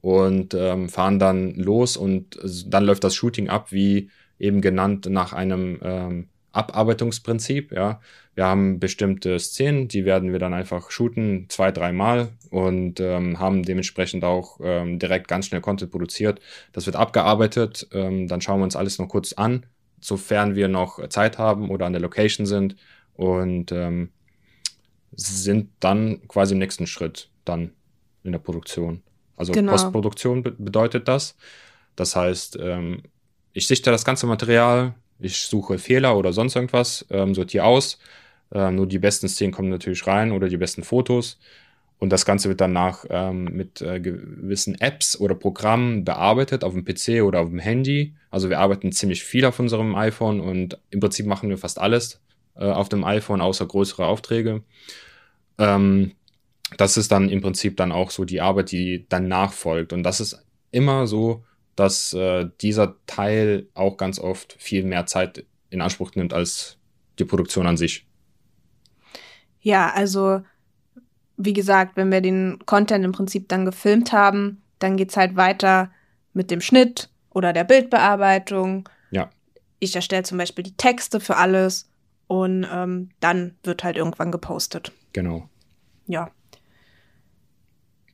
[0.00, 5.32] und ähm, fahren dann los und dann läuft das Shooting ab, wie eben genannt, nach
[5.32, 7.72] einem ähm, Abarbeitungsprinzip.
[7.72, 8.00] Ja,
[8.34, 13.62] wir haben bestimmte Szenen, die werden wir dann einfach shooten, zwei, dreimal und ähm, haben
[13.62, 16.40] dementsprechend auch ähm, direkt ganz schnell Content produziert.
[16.72, 19.66] Das wird abgearbeitet, ähm, dann schauen wir uns alles noch kurz an,
[20.00, 22.76] sofern wir noch Zeit haben oder an der Location sind
[23.14, 24.10] und ähm,
[25.12, 27.72] sind dann quasi im nächsten Schritt dann
[28.22, 29.02] in der Produktion.
[29.36, 29.72] Also genau.
[29.72, 31.36] Postproduktion be bedeutet das.
[31.94, 33.02] Das heißt, ähm,
[33.52, 37.98] ich sichte das ganze Material, ich suche Fehler oder sonst irgendwas, ähm, sortiere aus
[38.52, 41.38] äh, nur die besten Szenen kommen natürlich rein oder die besten Fotos.
[41.98, 46.84] Und das Ganze wird danach ähm, mit äh, gewissen Apps oder Programmen bearbeitet auf dem
[46.84, 48.14] PC oder auf dem Handy.
[48.30, 52.20] Also wir arbeiten ziemlich viel auf unserem iPhone und im Prinzip machen wir fast alles
[52.54, 54.62] äh, auf dem iPhone, außer größere Aufträge.
[55.56, 56.12] Ähm,
[56.76, 59.94] das ist dann im Prinzip dann auch so die Arbeit, die danach folgt.
[59.94, 61.44] Und das ist immer so,
[61.76, 66.78] dass äh, dieser Teil auch ganz oft viel mehr Zeit in Anspruch nimmt als
[67.18, 68.06] die Produktion an sich.
[69.60, 70.42] Ja, also
[71.36, 75.36] wie gesagt, wenn wir den Content im Prinzip dann gefilmt haben, dann geht es halt
[75.36, 75.90] weiter
[76.32, 78.88] mit dem Schnitt oder der Bildbearbeitung.
[79.10, 79.30] Ja.
[79.78, 81.88] ich erstelle zum Beispiel die Texte für alles
[82.26, 84.92] und ähm, dann wird halt irgendwann gepostet.
[85.12, 85.48] Genau.
[86.06, 86.30] Ja.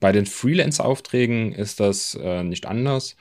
[0.00, 3.16] Bei den Freelance-Aufträgen ist das äh, nicht anders,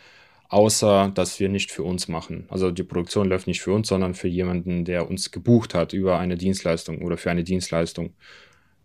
[0.51, 2.45] außer dass wir nicht für uns machen.
[2.49, 6.19] Also die Produktion läuft nicht für uns, sondern für jemanden, der uns gebucht hat über
[6.19, 8.13] eine Dienstleistung oder für eine Dienstleistung.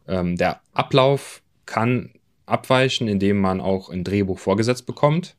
[0.07, 2.11] Ähm, der Ablauf kann
[2.47, 5.35] abweichen, indem man auch ein Drehbuch vorgesetzt bekommt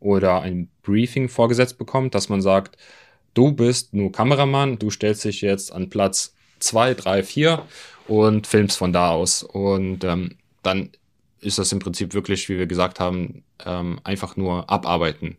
[0.00, 2.76] oder ein Briefing vorgesetzt bekommt, dass man sagt,
[3.34, 7.62] du bist nur Kameramann, du stellst dich jetzt an Platz 2, 3, 4
[8.08, 9.44] und filmst von da aus.
[9.44, 10.90] Und ähm, dann
[11.38, 15.36] ist das im Prinzip wirklich, wie wir gesagt haben, ähm, einfach nur abarbeiten.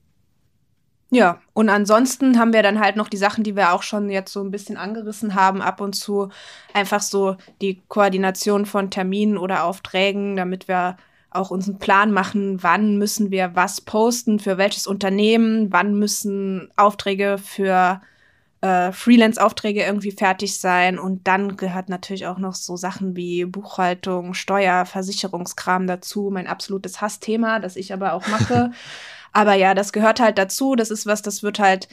[1.11, 4.33] Ja, und ansonsten haben wir dann halt noch die Sachen, die wir auch schon jetzt
[4.33, 6.29] so ein bisschen angerissen haben, ab und zu
[6.73, 10.97] einfach so die Koordination von Terminen oder Aufträgen, damit wir
[11.29, 16.69] auch uns einen Plan machen, wann müssen wir was posten, für welches Unternehmen, wann müssen
[16.75, 18.01] Aufträge für
[18.61, 20.97] äh, Freelance-Aufträge irgendwie fertig sein.
[20.97, 26.29] Und dann gehört natürlich auch noch so Sachen wie Buchhaltung, Steuer, Versicherungskram dazu.
[26.31, 28.71] Mein absolutes Hassthema, das ich aber auch mache.
[29.35, 30.75] aber ja, das gehört halt dazu.
[30.75, 31.89] Das ist was, das wird halt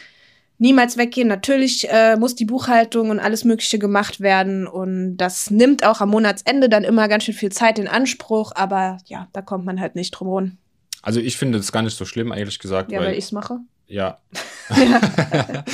[0.59, 1.27] niemals weggehen.
[1.27, 6.11] Natürlich äh, muss die Buchhaltung und alles Mögliche gemacht werden und das nimmt auch am
[6.11, 9.97] Monatsende dann immer ganz schön viel Zeit in Anspruch, aber ja, da kommt man halt
[9.97, 10.59] nicht drum rum.
[11.03, 12.93] Also ich finde das gar nicht so schlimm, ehrlich gesagt.
[12.93, 13.59] Ja, weil, weil ich es mache.
[13.89, 14.21] Ja.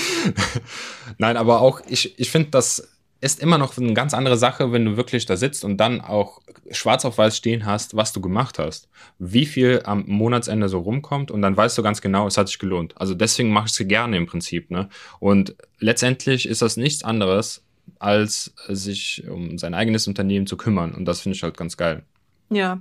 [1.18, 2.88] Nein, aber auch ich, ich finde das
[3.20, 6.40] ist immer noch eine ganz andere Sache, wenn du wirklich da sitzt und dann auch
[6.70, 8.88] schwarz auf weiß stehen hast, was du gemacht hast.
[9.18, 12.58] Wie viel am Monatsende so rumkommt und dann weißt du ganz genau, es hat sich
[12.58, 12.94] gelohnt.
[12.96, 14.70] Also deswegen mache ich es gerne im Prinzip.
[14.70, 14.88] Ne?
[15.18, 17.64] Und letztendlich ist das nichts anderes,
[17.98, 20.94] als sich um sein eigenes Unternehmen zu kümmern.
[20.94, 22.04] Und das finde ich halt ganz geil.
[22.50, 22.80] Ja.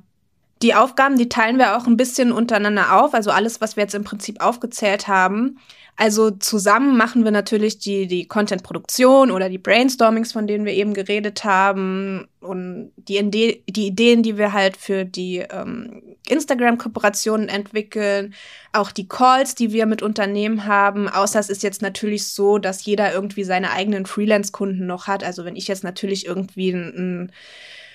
[0.62, 3.14] Die Aufgaben, die teilen wir auch ein bisschen untereinander auf.
[3.14, 5.60] Also alles, was wir jetzt im Prinzip aufgezählt haben,
[6.00, 10.94] also zusammen machen wir natürlich die, die Content-Produktion oder die Brainstormings, von denen wir eben
[10.94, 18.36] geredet haben und die, Ide die Ideen, die wir halt für die ähm, Instagram-Kooperationen entwickeln,
[18.74, 21.10] auch die Calls, die wir mit Unternehmen haben.
[21.10, 25.24] Außer es ist jetzt natürlich so, dass jeder irgendwie seine eigenen Freelance-Kunden noch hat.
[25.24, 27.32] Also wenn ich jetzt natürlich irgendwie einen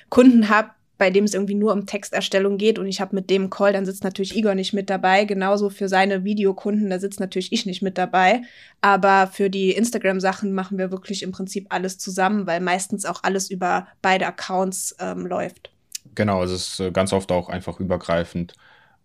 [0.08, 0.70] Kunden habe,
[1.02, 3.84] bei dem es irgendwie nur um Texterstellung geht und ich habe mit dem Call, dann
[3.84, 5.24] sitzt natürlich Igor nicht mit dabei.
[5.24, 8.42] Genauso für seine Videokunden, da sitzt natürlich ich nicht mit dabei.
[8.82, 13.50] Aber für die Instagram-Sachen machen wir wirklich im Prinzip alles zusammen, weil meistens auch alles
[13.50, 15.72] über beide Accounts ähm, läuft.
[16.14, 18.54] Genau, es ist äh, ganz oft auch einfach übergreifend.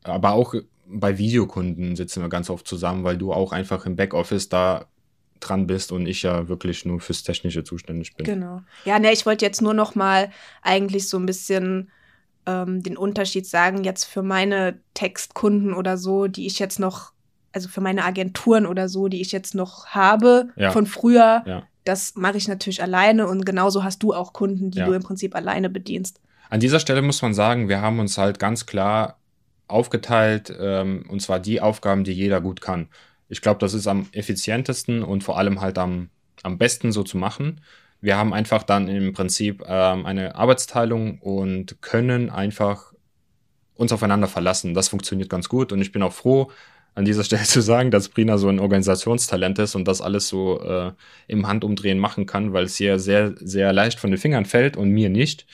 [0.04, 0.54] Aber auch
[0.86, 4.86] bei Videokunden sitzen wir ganz oft zusammen, weil du auch einfach im Backoffice da
[5.40, 8.26] dran bist und ich ja wirklich nur fürs Technische zuständig bin.
[8.26, 8.62] Genau.
[8.86, 10.30] Ja, ne, ich wollte jetzt nur noch mal
[10.62, 11.90] eigentlich so ein bisschen
[12.46, 17.12] ähm, den Unterschied sagen, jetzt für meine Textkunden oder so, die ich jetzt noch,
[17.52, 20.72] also für meine Agenturen oder so, die ich jetzt noch habe ja.
[20.72, 21.64] von früher, ja.
[21.84, 24.86] das mache ich natürlich alleine und genauso hast du auch Kunden, die ja.
[24.86, 26.22] du im Prinzip alleine bedienst.
[26.50, 29.18] An dieser Stelle muss man sagen, wir haben uns halt ganz klar
[29.68, 32.88] aufgeteilt, ähm, und zwar die Aufgaben, die jeder gut kann.
[33.30, 36.10] Ich glaube, das ist am effizientesten und vor allem halt am,
[36.44, 37.62] am besten so zu machen.
[38.00, 42.94] Wir haben einfach dann im Prinzip ähm, eine Arbeitsteilung und können einfach
[43.76, 44.74] uns aufeinander verlassen.
[44.74, 46.52] Das funktioniert ganz gut und ich bin auch froh,
[46.98, 50.60] an dieser Stelle zu sagen, dass Brina so ein Organisationstalent ist und das alles so
[50.62, 50.92] äh,
[51.28, 54.90] im Handumdrehen machen kann, weil es ihr sehr, sehr leicht von den Fingern fällt und
[54.90, 55.46] mir nicht.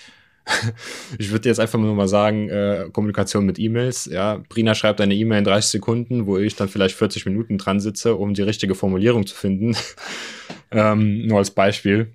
[1.18, 4.06] ich würde jetzt einfach nur mal sagen, äh, Kommunikation mit E-Mails.
[4.06, 7.80] Ja, Brina schreibt eine E-Mail in 30 Sekunden, wo ich dann vielleicht 40 Minuten dran
[7.80, 9.76] sitze, um die richtige Formulierung zu finden.
[10.72, 12.14] ähm, nur als Beispiel.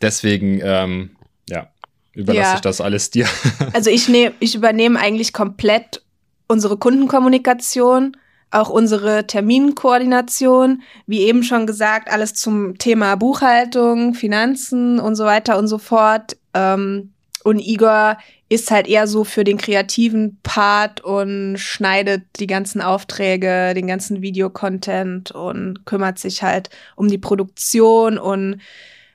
[0.00, 1.10] Deswegen, ähm,
[1.48, 1.70] ja,
[2.12, 2.54] überlasse ja.
[2.54, 3.26] ich das alles dir.
[3.72, 6.02] also ich nehme, ich übernehme eigentlich komplett
[6.46, 8.16] unsere Kundenkommunikation
[8.54, 15.58] auch unsere Terminkoordination, wie eben schon gesagt, alles zum Thema Buchhaltung, Finanzen und so weiter
[15.58, 16.36] und so fort.
[16.54, 17.13] Ähm,
[17.44, 18.16] und Igor
[18.48, 24.22] ist halt eher so für den kreativen Part und schneidet die ganzen Aufträge, den ganzen
[24.22, 28.60] Videocontent und kümmert sich halt um die Produktion und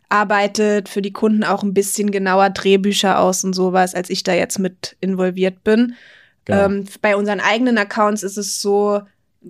[0.10, 4.34] arbeitet für die Kunden auch ein bisschen genauer Drehbücher aus und sowas, als ich da
[4.34, 5.96] jetzt mit involviert bin.
[6.46, 6.66] Genau.
[6.66, 9.02] Ähm, bei unseren eigenen Accounts ist es so,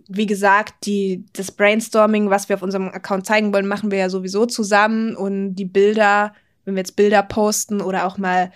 [0.08, 4.10] wie gesagt, die, das Brainstorming, was wir auf unserem Account zeigen wollen, machen wir ja
[4.10, 8.52] sowieso zusammen und die Bilder, wenn wir jetzt Bilder posten oder auch mal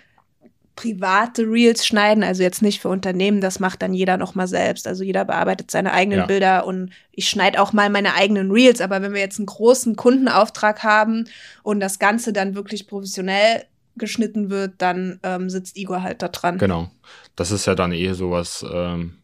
[0.76, 4.88] private Reels schneiden, also jetzt nicht für Unternehmen, das macht dann jeder noch mal selbst.
[4.88, 6.26] Also jeder bearbeitet seine eigenen ja.
[6.26, 9.96] Bilder und ich schneide auch mal meine eigenen Reels, aber wenn wir jetzt einen großen
[9.96, 11.26] Kundenauftrag haben
[11.62, 13.66] und das Ganze dann wirklich professionell
[13.96, 16.58] geschnitten wird, dann ähm, sitzt Igor halt da dran.
[16.58, 16.90] Genau.
[17.36, 19.20] Das ist ja dann eh sowas, ähm,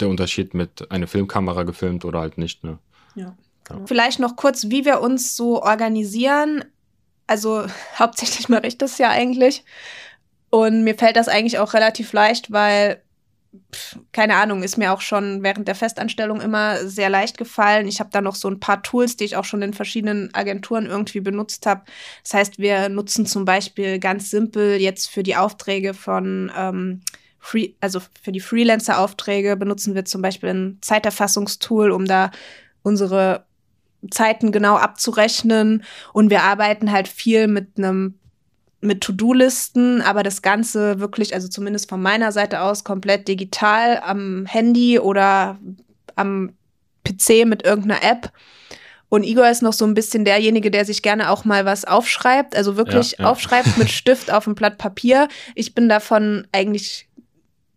[0.00, 2.78] der Unterschied mit einer Filmkamera gefilmt oder halt nicht, ne?
[3.14, 3.36] Ja.
[3.64, 3.86] Genau.
[3.86, 6.64] Vielleicht noch kurz, wie wir uns so organisieren.
[7.26, 7.66] Also
[7.98, 9.64] hauptsächlich mache ich das ja eigentlich.
[10.50, 13.02] Und mir fällt das eigentlich auch relativ leicht, weil
[14.12, 17.88] keine Ahnung, ist mir auch schon während der Festanstellung immer sehr leicht gefallen.
[17.88, 20.86] Ich habe da noch so ein paar Tools, die ich auch schon in verschiedenen Agenturen
[20.86, 21.82] irgendwie benutzt habe.
[22.22, 27.00] Das heißt, wir nutzen zum Beispiel ganz simpel jetzt für die Aufträge von ähm,
[27.38, 32.30] Free, also für die Freelancer-Aufträge benutzen wir zum Beispiel ein Zeiterfassungstool, um da
[32.82, 33.46] unsere
[34.10, 35.84] Zeiten genau abzurechnen.
[36.12, 38.18] Und wir arbeiten halt viel mit einem
[38.80, 44.46] mit To-Do-Listen, aber das Ganze wirklich, also zumindest von meiner Seite aus, komplett digital am
[44.46, 45.58] Handy oder
[46.14, 46.52] am
[47.04, 48.32] PC mit irgendeiner App.
[49.08, 52.56] Und Igor ist noch so ein bisschen derjenige, der sich gerne auch mal was aufschreibt,
[52.56, 53.30] also wirklich ja, ja.
[53.30, 55.28] aufschreibt mit Stift auf ein Blatt Papier.
[55.54, 57.08] Ich bin davon eigentlich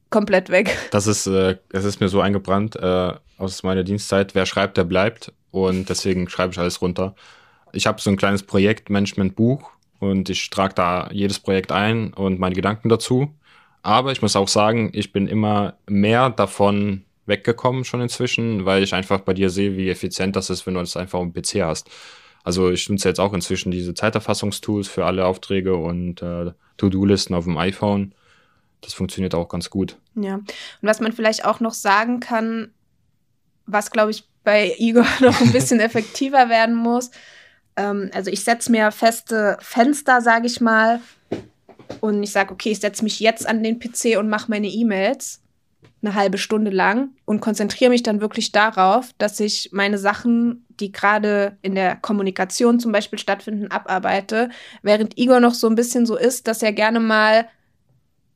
[0.10, 0.76] komplett weg.
[0.92, 4.34] Das ist, äh, das ist mir so eingebrannt äh, aus meiner Dienstzeit.
[4.34, 5.32] Wer schreibt, der bleibt.
[5.52, 7.16] Und deswegen schreibe ich alles runter.
[7.72, 9.70] Ich habe so ein kleines Projektmanagement-Buch,
[10.00, 13.34] und ich trage da jedes Projekt ein und meine Gedanken dazu.
[13.82, 18.94] Aber ich muss auch sagen, ich bin immer mehr davon weggekommen schon inzwischen, weil ich
[18.94, 21.90] einfach bei dir sehe, wie effizient das ist, wenn du es einfach am PC hast.
[22.44, 27.44] Also ich nutze jetzt auch inzwischen diese Zeiterfassungstools für alle Aufträge und äh, To-Do-Listen auf
[27.44, 28.14] dem iPhone.
[28.82, 29.98] Das funktioniert auch ganz gut.
[30.16, 30.48] Ja, und
[30.82, 32.72] was man vielleicht auch noch sagen kann,
[33.66, 37.12] was glaube ich bei Igor noch ein bisschen effektiver werden muss,
[37.80, 41.00] ähm, also ich setze mir feste Fenster, sage ich mal,
[42.02, 45.42] und ich sage, okay, ich setze mich jetzt an den PC und mache meine E-Mails
[46.02, 50.92] eine halbe Stunde lang und konzentriere mich dann wirklich darauf, dass ich meine Sachen, die
[50.92, 54.50] gerade in der Kommunikation zum Beispiel stattfinden, abarbeite,
[54.82, 57.48] während Igor noch so ein bisschen so ist, dass er gerne mal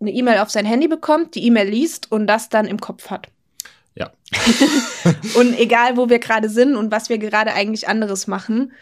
[0.01, 3.29] eine E-Mail auf sein Handy bekommt, die E-Mail liest und das dann im Kopf hat.
[3.95, 4.11] Ja.
[5.35, 8.73] und egal, wo wir gerade sind und was wir gerade eigentlich anderes machen.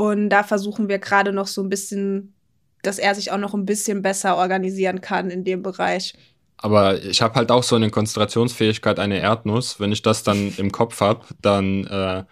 [0.00, 2.32] Und da versuchen wir gerade noch so ein bisschen,
[2.80, 6.14] dass er sich auch noch ein bisschen besser organisieren kann in dem Bereich.
[6.56, 9.78] Aber ich habe halt auch so eine Konzentrationsfähigkeit, eine Erdnuss.
[9.78, 12.24] Wenn ich das dann im Kopf habe, dann äh,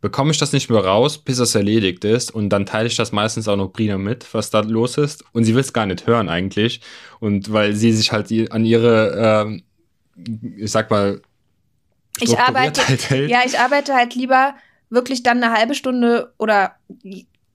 [0.00, 2.30] bekomme ich das nicht mehr raus, bis es erledigt ist.
[2.30, 5.26] Und dann teile ich das meistens auch noch Brina mit, was da los ist.
[5.32, 6.80] Und sie will es gar nicht hören eigentlich.
[7.20, 9.60] Und weil sie sich halt an ihre,
[10.16, 10.22] äh,
[10.56, 11.20] ich sag mal,
[12.18, 13.30] ich arbeite, halt hält.
[13.30, 14.54] Ja, ich arbeite halt lieber
[14.94, 16.76] wirklich dann eine halbe Stunde oder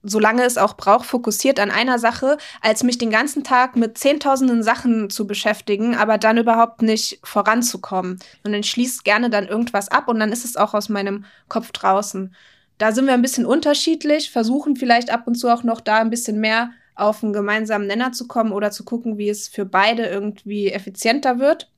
[0.03, 4.63] solange es auch braucht, fokussiert an einer Sache, als mich den ganzen Tag mit zehntausenden
[4.63, 8.19] Sachen zu beschäftigen, aber dann überhaupt nicht voranzukommen.
[8.43, 11.71] Und dann schließt gerne dann irgendwas ab und dann ist es auch aus meinem Kopf
[11.71, 12.33] draußen.
[12.77, 16.09] Da sind wir ein bisschen unterschiedlich, versuchen vielleicht ab und zu auch noch da ein
[16.09, 20.05] bisschen mehr auf einen gemeinsamen Nenner zu kommen oder zu gucken, wie es für beide
[20.05, 21.69] irgendwie effizienter wird.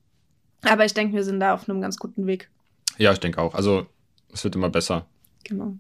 [0.64, 2.50] Aber ich denke, wir sind da auf einem ganz guten Weg.
[2.98, 3.56] Ja, ich denke auch.
[3.56, 3.88] Also
[4.32, 5.08] es wird immer besser.
[5.44, 5.76] Genau.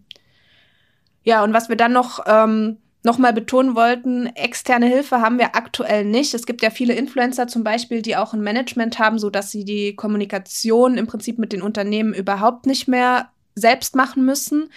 [1.23, 5.55] Ja, und was wir dann noch, ähm, noch mal betonen wollten, externe Hilfe haben wir
[5.55, 6.33] aktuell nicht.
[6.33, 9.95] Es gibt ja viele Influencer zum Beispiel, die auch ein Management haben, sodass sie die
[9.95, 14.71] Kommunikation im Prinzip mit den Unternehmen überhaupt nicht mehr selbst machen müssen.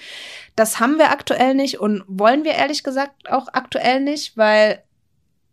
[0.57, 4.83] Das haben wir aktuell nicht und wollen wir ehrlich gesagt auch aktuell nicht, weil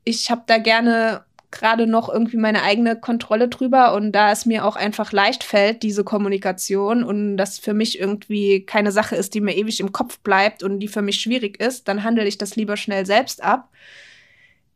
[0.04, 4.66] ich habe da gerne gerade noch irgendwie meine eigene Kontrolle drüber und da es mir
[4.66, 9.42] auch einfach leicht fällt, diese Kommunikation und das für mich irgendwie keine Sache ist, die
[9.42, 12.56] mir ewig im Kopf bleibt und die für mich schwierig ist, dann handle ich das
[12.56, 13.70] lieber schnell selbst ab.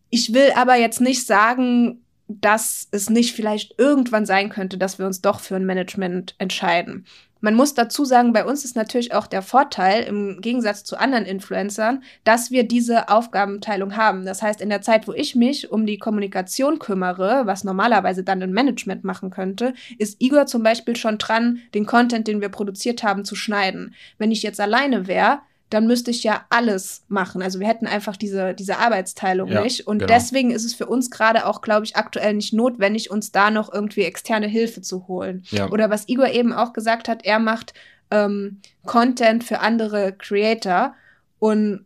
[0.10, 5.06] Ich will aber jetzt nicht sagen, dass es nicht vielleicht irgendwann sein könnte, dass wir
[5.06, 7.06] uns doch für ein Management entscheiden.
[7.46, 11.26] Man muss dazu sagen, bei uns ist natürlich auch der Vorteil im Gegensatz zu anderen
[11.26, 14.26] Influencern, dass wir diese Aufgabenteilung haben.
[14.26, 18.42] Das heißt, in der Zeit, wo ich mich um die Kommunikation kümmere, was normalerweise dann
[18.42, 23.04] ein Management machen könnte, ist Igor zum Beispiel schon dran, den Content, den wir produziert
[23.04, 23.94] haben, zu schneiden.
[24.18, 27.42] Wenn ich jetzt alleine wäre, dann müsste ich ja alles machen.
[27.42, 29.88] Also wir hätten einfach diese, diese Arbeitsteilung ja, nicht.
[29.88, 30.14] Und genau.
[30.14, 33.74] deswegen ist es für uns gerade auch, glaube ich, aktuell nicht notwendig, uns da noch
[33.74, 35.44] irgendwie externe Hilfe zu holen.
[35.50, 35.70] Ja.
[35.70, 37.74] Oder was Igor eben auch gesagt hat, er macht
[38.12, 40.94] ähm, Content für andere Creator
[41.40, 41.86] und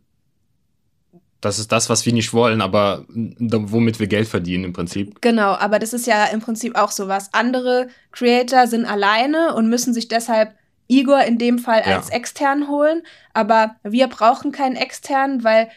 [1.40, 5.22] das ist das, was wir nicht wollen, aber womit wir Geld verdienen im Prinzip.
[5.22, 7.32] Genau, aber das ist ja im Prinzip auch so was.
[7.32, 10.54] Andere Creator sind alleine und müssen sich deshalb
[10.90, 12.16] Igor in dem Fall als ja.
[12.16, 15.68] extern holen, aber wir brauchen keinen externen, weil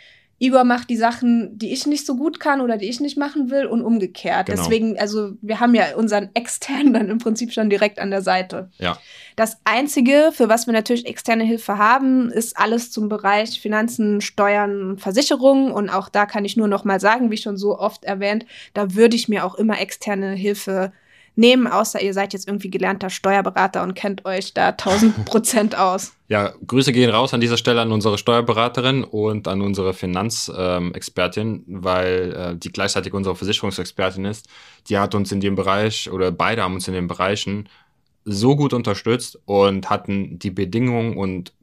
[0.43, 3.49] Igor macht die Sachen, die ich nicht so gut kann oder die ich nicht machen
[3.49, 4.47] will und umgekehrt.
[4.47, 4.61] Genau.
[4.61, 8.69] Deswegen, also wir haben ja unseren externen dann im Prinzip schon direkt an der Seite.
[8.77, 8.97] Ja.
[9.37, 14.97] Das Einzige, für was wir natürlich externe Hilfe haben, ist alles zum Bereich Finanzen, Steuern,
[14.97, 15.71] Versicherungen.
[15.71, 18.95] Und auch da kann ich nur noch mal sagen, wie schon so oft erwähnt, da
[18.95, 20.91] würde ich mir auch immer externe Hilfe
[21.35, 26.13] nehmen, außer ihr seid jetzt irgendwie gelernter Steuerberater und kennt euch da 1000 Prozent aus.
[26.27, 32.33] Ja, Grüße gehen raus an dieser Stelle an unsere Steuerberaterin und an unsere Finanzexpertin, weil
[32.33, 34.47] äh, die gleichzeitig unsere Versicherungsexpertin ist.
[34.89, 37.69] Die hat uns in dem Bereich oder beide haben uns in den Bereichen
[38.25, 41.53] so gut unterstützt und hatten die Bedingungen und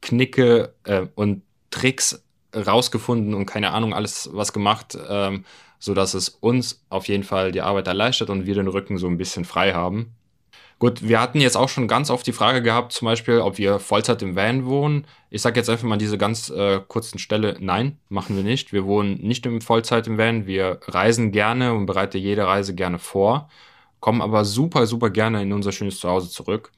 [0.00, 2.22] Knicke äh, und Tricks
[2.54, 5.44] rausgefunden und keine Ahnung, alles was gemacht, ähm,
[5.84, 9.18] sodass es uns auf jeden Fall die Arbeit erleichtert und wir den Rücken so ein
[9.18, 10.14] bisschen frei haben.
[10.78, 13.78] Gut, wir hatten jetzt auch schon ganz oft die Frage gehabt, zum Beispiel, ob wir
[13.78, 15.06] Vollzeit im Van wohnen.
[15.28, 18.72] Ich sage jetzt einfach mal diese ganz äh, kurzen Stelle, nein, machen wir nicht.
[18.72, 20.46] Wir wohnen nicht im Vollzeit im Van.
[20.46, 23.50] Wir reisen gerne und bereiten jede Reise gerne vor,
[24.00, 26.72] kommen aber super, super gerne in unser schönes Zuhause zurück.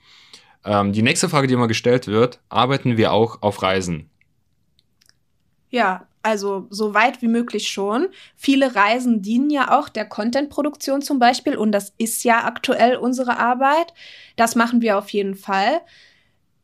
[0.64, 4.10] Ähm, die nächste Frage, die immer gestellt wird, arbeiten wir auch auf Reisen?
[5.70, 8.08] Ja, also so weit wie möglich schon.
[8.34, 13.38] Viele Reisen dienen ja auch der Content-Produktion zum Beispiel und das ist ja aktuell unsere
[13.38, 13.94] Arbeit.
[14.34, 15.80] Das machen wir auf jeden Fall.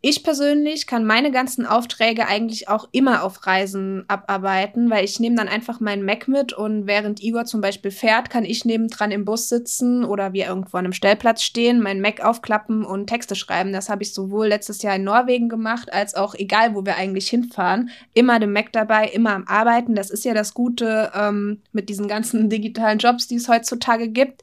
[0.04, 5.36] Ich persönlich kann meine ganzen Aufträge eigentlich auch immer auf Reisen abarbeiten, weil ich nehme
[5.36, 9.24] dann einfach meinen Mac mit und während Igor zum Beispiel fährt, kann ich nebendran im
[9.24, 13.72] Bus sitzen oder wir irgendwo an einem Stellplatz stehen, meinen Mac aufklappen und Texte schreiben.
[13.72, 17.28] Das habe ich sowohl letztes Jahr in Norwegen gemacht, als auch egal, wo wir eigentlich
[17.28, 19.94] hinfahren, immer den Mac dabei, immer am Arbeiten.
[19.94, 24.42] Das ist ja das Gute ähm, mit diesen ganzen digitalen Jobs, die es heutzutage gibt.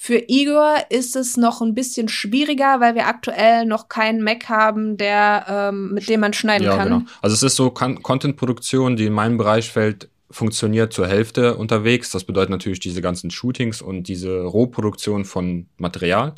[0.00, 4.96] Für Igor ist es noch ein bisschen schwieriger, weil wir aktuell noch keinen Mac haben,
[4.96, 6.88] der, ähm, mit dem man schneiden ja, kann.
[6.88, 7.02] Genau.
[7.20, 12.12] Also es ist so Content-Produktion, die in meinem Bereich fällt, funktioniert zur Hälfte unterwegs.
[12.12, 16.36] Das bedeutet natürlich diese ganzen Shootings und diese Rohproduktion von Material.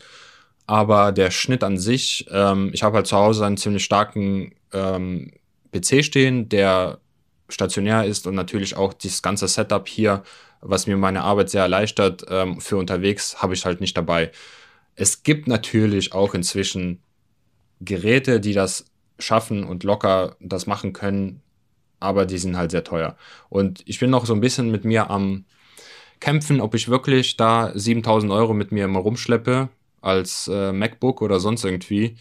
[0.66, 5.32] Aber der Schnitt an sich, ähm, ich habe halt zu Hause einen ziemlich starken ähm,
[5.70, 6.98] PC stehen, der
[7.50, 10.22] stationär ist und natürlich auch dieses ganze Setup hier
[10.60, 12.24] was mir meine Arbeit sehr erleichtert.
[12.28, 14.30] Ähm, für unterwegs habe ich halt nicht dabei.
[14.94, 17.00] Es gibt natürlich auch inzwischen
[17.80, 18.84] Geräte, die das
[19.18, 21.42] schaffen und locker das machen können,
[21.98, 23.16] aber die sind halt sehr teuer.
[23.48, 25.44] Und ich bin noch so ein bisschen mit mir am
[26.20, 29.70] kämpfen, ob ich wirklich da 7000 Euro mit mir immer rumschleppe
[30.02, 32.16] als äh, MacBook oder sonst irgendwie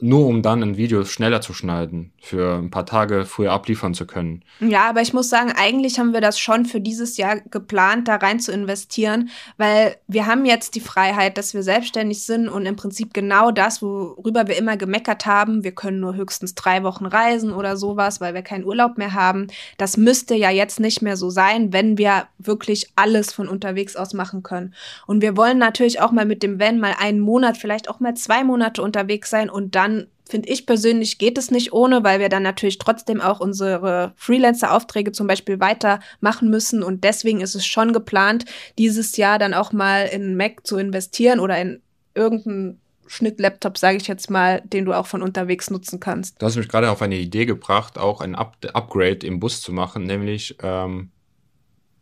[0.00, 4.06] nur um dann ein Video schneller zu schneiden, für ein paar Tage früher abliefern zu
[4.06, 4.42] können.
[4.60, 8.16] Ja, aber ich muss sagen, eigentlich haben wir das schon für dieses Jahr geplant, da
[8.16, 12.76] rein zu investieren, weil wir haben jetzt die Freiheit, dass wir selbstständig sind und im
[12.76, 17.52] Prinzip genau das, worüber wir immer gemeckert haben, wir können nur höchstens drei Wochen reisen
[17.52, 19.48] oder sowas, weil wir keinen Urlaub mehr haben.
[19.76, 24.14] Das müsste ja jetzt nicht mehr so sein, wenn wir wirklich alles von unterwegs aus
[24.14, 24.74] machen können.
[25.06, 28.14] Und wir wollen natürlich auch mal mit dem Van mal einen Monat, vielleicht auch mal
[28.14, 32.20] zwei Monate unterwegs sein und dann dann finde ich persönlich, geht es nicht ohne, weil
[32.20, 36.82] wir dann natürlich trotzdem auch unsere Freelancer-Aufträge zum Beispiel weitermachen müssen.
[36.82, 38.44] Und deswegen ist es schon geplant,
[38.78, 41.82] dieses Jahr dann auch mal in Mac zu investieren oder in
[42.14, 46.40] irgendeinen Schnittlaptop, sage ich jetzt mal, den du auch von unterwegs nutzen kannst.
[46.40, 49.72] Du hast mich gerade auf eine Idee gebracht, auch ein Up Upgrade im Bus zu
[49.72, 51.10] machen, nämlich ähm,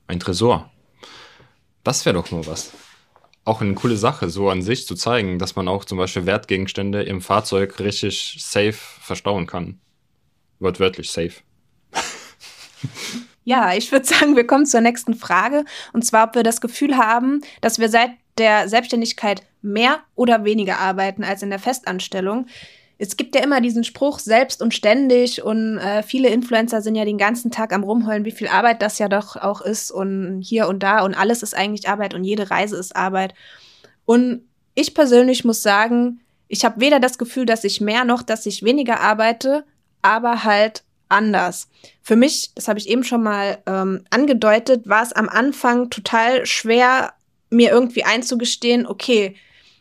[0.06, 0.70] ein Tresor.
[1.82, 2.72] Das wäre doch nur was
[3.48, 7.02] auch eine coole Sache, so an sich zu zeigen, dass man auch zum Beispiel Wertgegenstände
[7.02, 9.80] im Fahrzeug richtig safe verstauen kann.
[10.60, 11.32] Wortwörtlich safe.
[13.44, 15.64] Ja, ich würde sagen, wir kommen zur nächsten Frage.
[15.94, 20.78] Und zwar, ob wir das Gefühl haben, dass wir seit der Selbstständigkeit mehr oder weniger
[20.78, 22.44] arbeiten als in der Festanstellung
[22.98, 27.04] es gibt ja immer diesen Spruch selbst und ständig und äh, viele Influencer sind ja
[27.04, 30.66] den ganzen Tag am rumheulen, wie viel Arbeit das ja doch auch ist und hier
[30.66, 33.34] und da und alles ist eigentlich Arbeit und jede Reise ist Arbeit.
[34.04, 34.42] Und
[34.74, 38.64] ich persönlich muss sagen, ich habe weder das Gefühl, dass ich mehr noch, dass ich
[38.64, 39.64] weniger arbeite,
[40.02, 41.68] aber halt anders.
[42.02, 46.46] Für mich, das habe ich eben schon mal ähm, angedeutet, war es am Anfang total
[46.46, 47.12] schwer,
[47.50, 49.36] mir irgendwie einzugestehen, okay,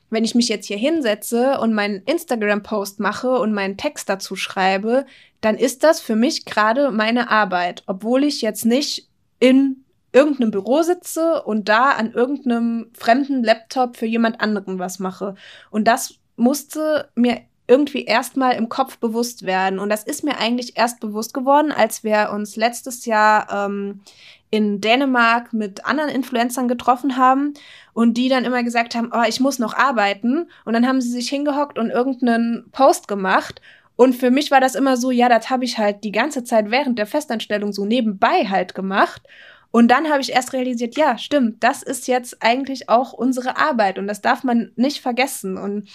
[0.09, 5.05] wenn ich mich jetzt hier hinsetze und meinen Instagram-Post mache und meinen Text dazu schreibe,
[5.41, 9.83] dann ist das für mich gerade meine Arbeit, obwohl ich jetzt nicht in
[10.13, 15.35] irgendeinem Büro sitze und da an irgendeinem fremden Laptop für jemand anderen was mache.
[15.69, 19.79] Und das musste mir irgendwie erstmal im Kopf bewusst werden.
[19.79, 24.01] Und das ist mir eigentlich erst bewusst geworden, als wir uns letztes Jahr ähm,
[24.49, 27.53] in Dänemark mit anderen Influencern getroffen haben
[27.93, 30.49] und die dann immer gesagt haben, oh, ich muss noch arbeiten.
[30.63, 33.61] Und dann haben sie sich hingehockt und irgendeinen Post gemacht.
[33.97, 36.71] Und für mich war das immer so, ja, das habe ich halt die ganze Zeit
[36.71, 39.23] während der Festanstellung so nebenbei halt gemacht.
[39.71, 43.99] Und dann habe ich erst realisiert, ja, stimmt, das ist jetzt eigentlich auch unsere Arbeit
[43.99, 45.57] und das darf man nicht vergessen.
[45.57, 45.89] Und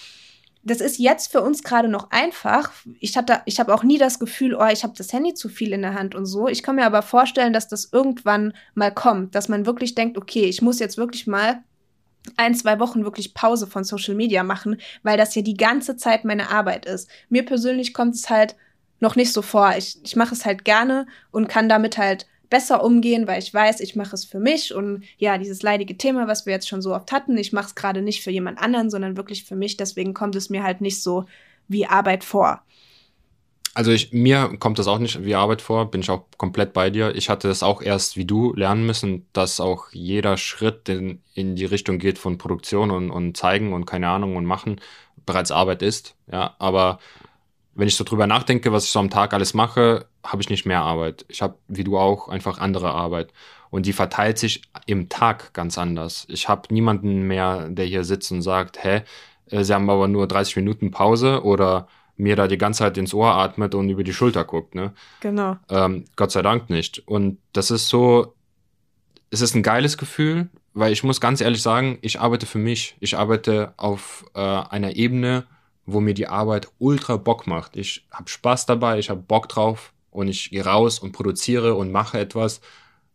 [0.63, 2.71] das ist jetzt für uns gerade noch einfach.
[2.99, 5.73] Ich hatte, ich habe auch nie das Gefühl, oh, ich habe das Handy zu viel
[5.73, 6.47] in der Hand und so.
[6.47, 10.45] Ich kann mir aber vorstellen, dass das irgendwann mal kommt, dass man wirklich denkt, okay,
[10.45, 11.63] ich muss jetzt wirklich mal
[12.37, 16.23] ein, zwei Wochen wirklich Pause von Social Media machen, weil das ja die ganze Zeit
[16.23, 17.09] meine Arbeit ist.
[17.27, 18.55] Mir persönlich kommt es halt
[19.01, 19.73] noch nicht so vor.
[19.77, 23.79] Ich, ich mache es halt gerne und kann damit halt besser umgehen, weil ich weiß,
[23.79, 26.93] ich mache es für mich und ja, dieses leidige Thema, was wir jetzt schon so
[26.93, 29.77] oft hatten, ich mache es gerade nicht für jemand anderen, sondern wirklich für mich.
[29.77, 31.25] Deswegen kommt es mir halt nicht so
[31.67, 32.61] wie Arbeit vor.
[33.75, 36.91] Also ich, mir kommt das auch nicht wie Arbeit vor, bin ich auch komplett bei
[36.91, 37.15] dir.
[37.15, 41.55] Ich hatte das auch erst wie du lernen müssen, dass auch jeder Schritt in, in
[41.55, 44.79] die Richtung geht von Produktion und, und zeigen und keine Ahnung und machen
[45.25, 46.15] bereits Arbeit ist.
[46.31, 46.99] Ja, aber
[47.75, 50.65] wenn ich so drüber nachdenke, was ich so am Tag alles mache, habe ich nicht
[50.65, 51.25] mehr Arbeit.
[51.27, 53.33] Ich habe, wie du auch, einfach andere Arbeit.
[53.69, 56.25] Und die verteilt sich im Tag ganz anders.
[56.29, 59.01] Ich habe niemanden mehr, der hier sitzt und sagt, hä,
[59.49, 63.13] äh, sie haben aber nur 30 Minuten Pause oder mir da die ganze Zeit ins
[63.13, 64.75] Ohr atmet und über die Schulter guckt.
[64.75, 64.93] Ne?
[65.21, 65.57] Genau.
[65.69, 67.01] Ähm, Gott sei Dank nicht.
[67.07, 68.35] Und das ist so,
[69.31, 72.95] es ist ein geiles Gefühl, weil ich muss ganz ehrlich sagen, ich arbeite für mich.
[72.99, 75.45] Ich arbeite auf äh, einer Ebene,
[75.85, 77.75] wo mir die Arbeit ultra Bock macht.
[77.75, 81.91] Ich habe Spaß dabei, ich habe Bock drauf und ich gehe raus und produziere und
[81.91, 82.61] mache etwas,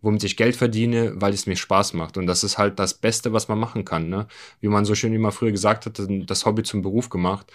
[0.03, 2.17] womit ich Geld verdiene, weil es mir Spaß macht.
[2.17, 4.09] Und das ist halt das Beste, was man machen kann.
[4.09, 4.27] Ne?
[4.61, 7.51] Wie man so schön immer früher gesagt hat, das Hobby zum Beruf gemacht.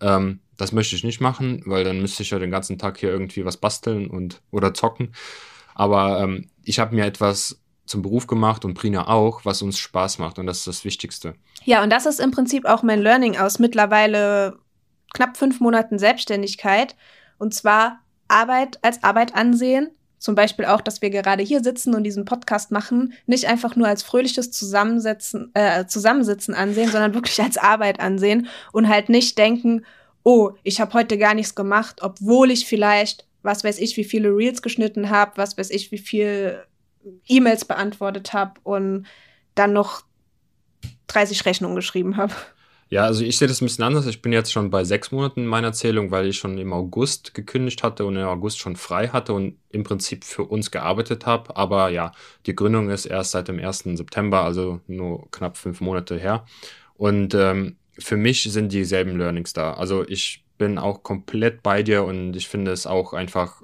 [0.00, 3.10] Ähm, das möchte ich nicht machen, weil dann müsste ich ja den ganzen Tag hier
[3.10, 5.14] irgendwie was basteln und oder zocken.
[5.74, 10.18] Aber ähm, ich habe mir etwas zum Beruf gemacht und Prina auch, was uns Spaß
[10.18, 11.34] macht und das ist das Wichtigste.
[11.64, 14.58] Ja, und das ist im Prinzip auch mein Learning aus mittlerweile
[15.14, 16.94] knapp fünf Monaten Selbstständigkeit.
[17.38, 19.90] Und zwar Arbeit als Arbeit ansehen.
[20.18, 23.86] Zum Beispiel auch, dass wir gerade hier sitzen und diesen Podcast machen, nicht einfach nur
[23.86, 29.84] als fröhliches Zusammensetzen, äh, Zusammensitzen ansehen, sondern wirklich als Arbeit ansehen und halt nicht denken,
[30.22, 34.30] oh, ich habe heute gar nichts gemacht, obwohl ich vielleicht, was weiß ich, wie viele
[34.30, 36.64] Reels geschnitten habe, was weiß ich, wie viel
[37.28, 39.06] E-Mails beantwortet habe und
[39.54, 40.02] dann noch
[41.08, 42.34] 30 Rechnungen geschrieben habe.
[42.88, 44.06] Ja, also ich sehe das ein bisschen anders.
[44.06, 47.34] Ich bin jetzt schon bei sechs Monaten in meiner Erzählung, weil ich schon im August
[47.34, 51.56] gekündigt hatte und im August schon frei hatte und im Prinzip für uns gearbeitet habe.
[51.56, 52.12] Aber ja,
[52.46, 53.78] die Gründung ist erst seit dem 1.
[53.94, 56.44] September, also nur knapp fünf Monate her.
[56.94, 59.74] Und ähm, für mich sind dieselben Learnings da.
[59.74, 63.62] Also ich bin auch komplett bei dir und ich finde es auch einfach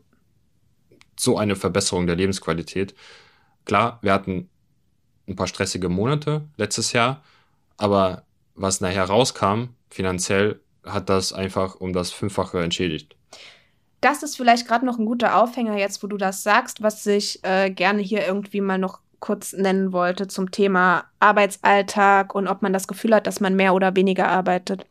[1.18, 2.94] so eine Verbesserung der Lebensqualität.
[3.64, 4.48] Klar, wir hatten
[5.28, 7.22] ein paar stressige Monate letztes Jahr,
[7.76, 13.16] aber was nachher rauskam, finanziell, hat das einfach um das Fünffache entschädigt.
[14.00, 17.38] Das ist vielleicht gerade noch ein guter Aufhänger jetzt, wo du das sagst, was ich
[17.44, 22.72] äh, gerne hier irgendwie mal noch kurz nennen wollte zum Thema Arbeitsalltag und ob man
[22.72, 24.84] das Gefühl hat, dass man mehr oder weniger arbeitet.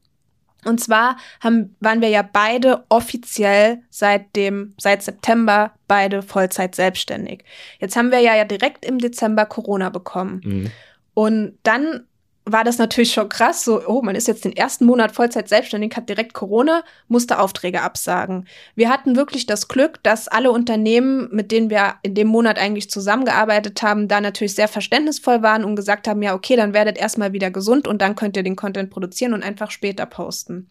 [0.66, 7.44] Und zwar haben, waren wir ja beide offiziell seit dem, seit September beide Vollzeit selbstständig.
[7.80, 10.42] Jetzt haben wir ja direkt im Dezember Corona bekommen.
[10.44, 10.72] Mhm.
[11.14, 12.06] Und dann
[12.46, 13.64] war das natürlich schon krass.
[13.64, 17.82] So, oh, man ist jetzt den ersten Monat Vollzeit selbstständig, hat direkt Corona, musste Aufträge
[17.82, 18.48] absagen.
[18.76, 22.90] Wir hatten wirklich das Glück, dass alle Unternehmen, mit denen wir in dem Monat eigentlich
[22.90, 27.34] zusammengearbeitet haben, da natürlich sehr verständnisvoll waren und gesagt haben, ja, okay, dann werdet erstmal
[27.34, 30.70] wieder gesund und dann könnt ihr den Content produzieren und einfach später posten.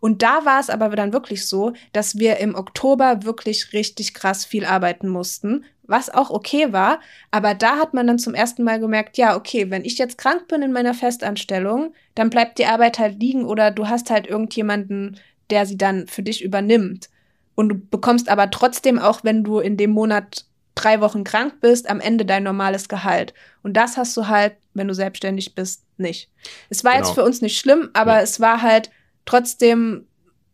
[0.00, 4.44] Und da war es aber dann wirklich so, dass wir im Oktober wirklich richtig krass
[4.44, 7.00] viel arbeiten mussten, was auch okay war.
[7.30, 10.46] Aber da hat man dann zum ersten Mal gemerkt, ja, okay, wenn ich jetzt krank
[10.48, 15.18] bin in meiner Festanstellung, dann bleibt die Arbeit halt liegen oder du hast halt irgendjemanden,
[15.50, 17.08] der sie dann für dich übernimmt.
[17.54, 20.44] Und du bekommst aber trotzdem, auch wenn du in dem Monat
[20.76, 23.34] drei Wochen krank bist, am Ende dein normales Gehalt.
[23.62, 26.30] Und das hast du halt, wenn du selbstständig bist, nicht.
[26.70, 27.04] Es war genau.
[27.04, 28.20] jetzt für uns nicht schlimm, aber ja.
[28.20, 28.90] es war halt
[29.28, 30.06] trotzdem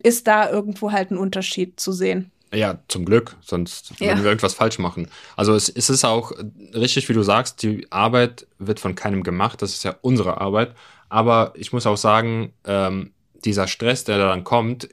[0.03, 2.33] ist da irgendwo halt ein Unterschied zu sehen.
[2.53, 5.09] Ja, zum Glück, sonst würden wir irgendwas falsch machen.
[5.37, 6.33] Also es, es, ist auch
[6.75, 10.75] richtig, wie du sagst, die Arbeit wird von keinem gemacht, das ist ja unsere Arbeit.
[11.09, 13.13] Aber ich muss auch sagen, ähm,
[13.45, 14.89] dieser Stress, der da dann kommt,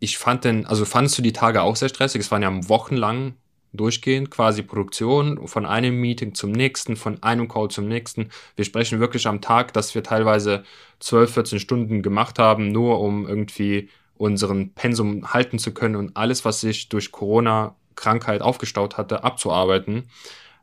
[0.00, 2.20] ich fand den, also fandest du die Tage auch sehr stressig?
[2.20, 3.34] Es waren ja wochenlang
[3.72, 8.30] durchgehend quasi Produktion, von einem Meeting zum nächsten, von einem Call zum nächsten.
[8.56, 10.64] Wir sprechen wirklich am Tag, dass wir teilweise
[11.00, 16.44] 12, 14 Stunden gemacht haben, nur um irgendwie unseren Pensum halten zu können und alles,
[16.44, 20.08] was sich durch Corona-Krankheit aufgestaut hatte, abzuarbeiten.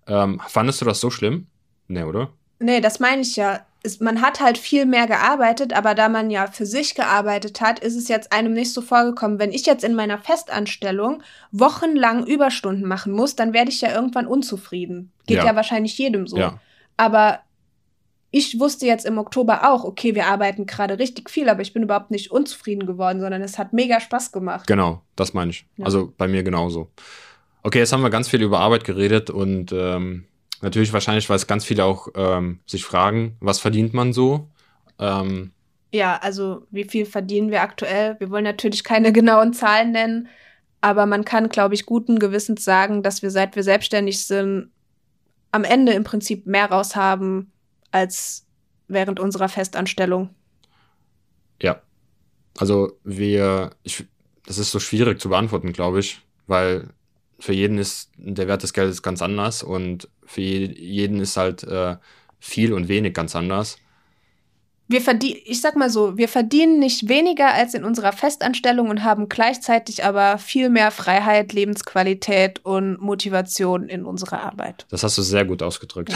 [0.07, 1.47] Ähm, fandest du das so schlimm?
[1.87, 2.29] Nee, oder?
[2.59, 3.65] Nee, das meine ich ja.
[3.99, 7.95] Man hat halt viel mehr gearbeitet, aber da man ja für sich gearbeitet hat, ist
[7.95, 9.39] es jetzt einem nicht so vorgekommen.
[9.39, 14.27] Wenn ich jetzt in meiner Festanstellung wochenlang Überstunden machen muss, dann werde ich ja irgendwann
[14.27, 15.11] unzufrieden.
[15.27, 16.37] Geht ja, ja wahrscheinlich jedem so.
[16.37, 16.59] Ja.
[16.97, 17.39] Aber
[18.31, 21.83] ich wusste jetzt im Oktober auch, okay, wir arbeiten gerade richtig viel, aber ich bin
[21.83, 24.67] überhaupt nicht unzufrieden geworden, sondern es hat mega Spaß gemacht.
[24.67, 25.65] Genau, das meine ich.
[25.77, 25.85] Ja.
[25.85, 26.91] Also bei mir genauso.
[27.63, 30.25] Okay, jetzt haben wir ganz viel über Arbeit geredet und ähm,
[30.61, 34.49] natürlich wahrscheinlich, weil es ganz viele auch ähm, sich fragen, was verdient man so?
[34.99, 35.51] Ähm,
[35.93, 38.15] ja, also wie viel verdienen wir aktuell?
[38.19, 40.27] Wir wollen natürlich keine genauen Zahlen nennen,
[40.81, 44.71] aber man kann, glaube ich, guten Gewissens sagen, dass wir, seit wir selbstständig sind,
[45.51, 47.51] am Ende im Prinzip mehr raus haben
[47.91, 48.45] als
[48.87, 50.29] während unserer Festanstellung.
[51.61, 51.81] Ja.
[52.57, 54.05] Also wir, ich,
[54.45, 56.89] das ist so schwierig zu beantworten, glaube ich, weil
[57.39, 61.97] für jeden ist der Wert des Geldes ganz anders und für jeden ist halt äh,
[62.39, 63.77] viel und wenig ganz anders.
[64.87, 69.03] Wir verdienen, ich sag mal so, wir verdienen nicht weniger als in unserer Festanstellung und
[69.03, 74.85] haben gleichzeitig aber viel mehr Freiheit, Lebensqualität und Motivation in unserer Arbeit.
[74.91, 76.13] Das hast du sehr gut ausgedrückt.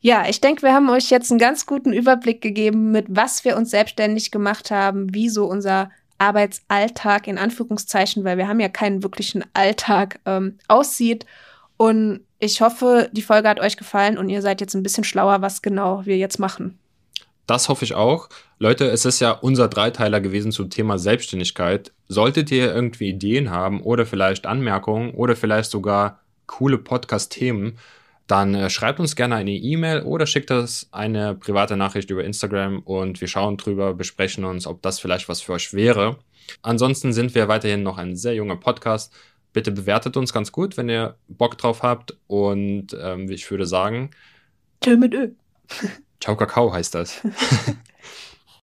[0.00, 3.56] ja, ich denke, wir haben euch jetzt einen ganz guten Überblick gegeben, mit was wir
[3.56, 9.02] uns selbstständig gemacht haben, wie so unser Arbeitsalltag in Anführungszeichen, weil wir haben ja keinen
[9.02, 11.26] wirklichen Alltag ähm, aussieht.
[11.76, 15.42] Und ich hoffe, die Folge hat euch gefallen und ihr seid jetzt ein bisschen schlauer,
[15.42, 16.78] was genau wir jetzt machen.
[17.46, 18.28] Das hoffe ich auch.
[18.58, 21.92] Leute, es ist ja unser Dreiteiler gewesen zum Thema Selbstständigkeit.
[22.08, 27.78] Solltet ihr irgendwie Ideen haben oder vielleicht Anmerkungen oder vielleicht sogar coole Podcast-Themen,
[28.26, 32.80] dann äh, schreibt uns gerne eine E-Mail oder schickt uns eine private Nachricht über Instagram
[32.80, 36.18] und wir schauen drüber, besprechen uns, ob das vielleicht was für euch wäre.
[36.62, 39.12] Ansonsten sind wir weiterhin noch ein sehr junger Podcast.
[39.52, 44.10] Bitte bewertet uns ganz gut, wenn ihr Bock drauf habt und ähm, ich würde sagen.
[44.82, 45.30] Tschö mit Ö.
[46.20, 47.20] Ciao Kakao heißt das.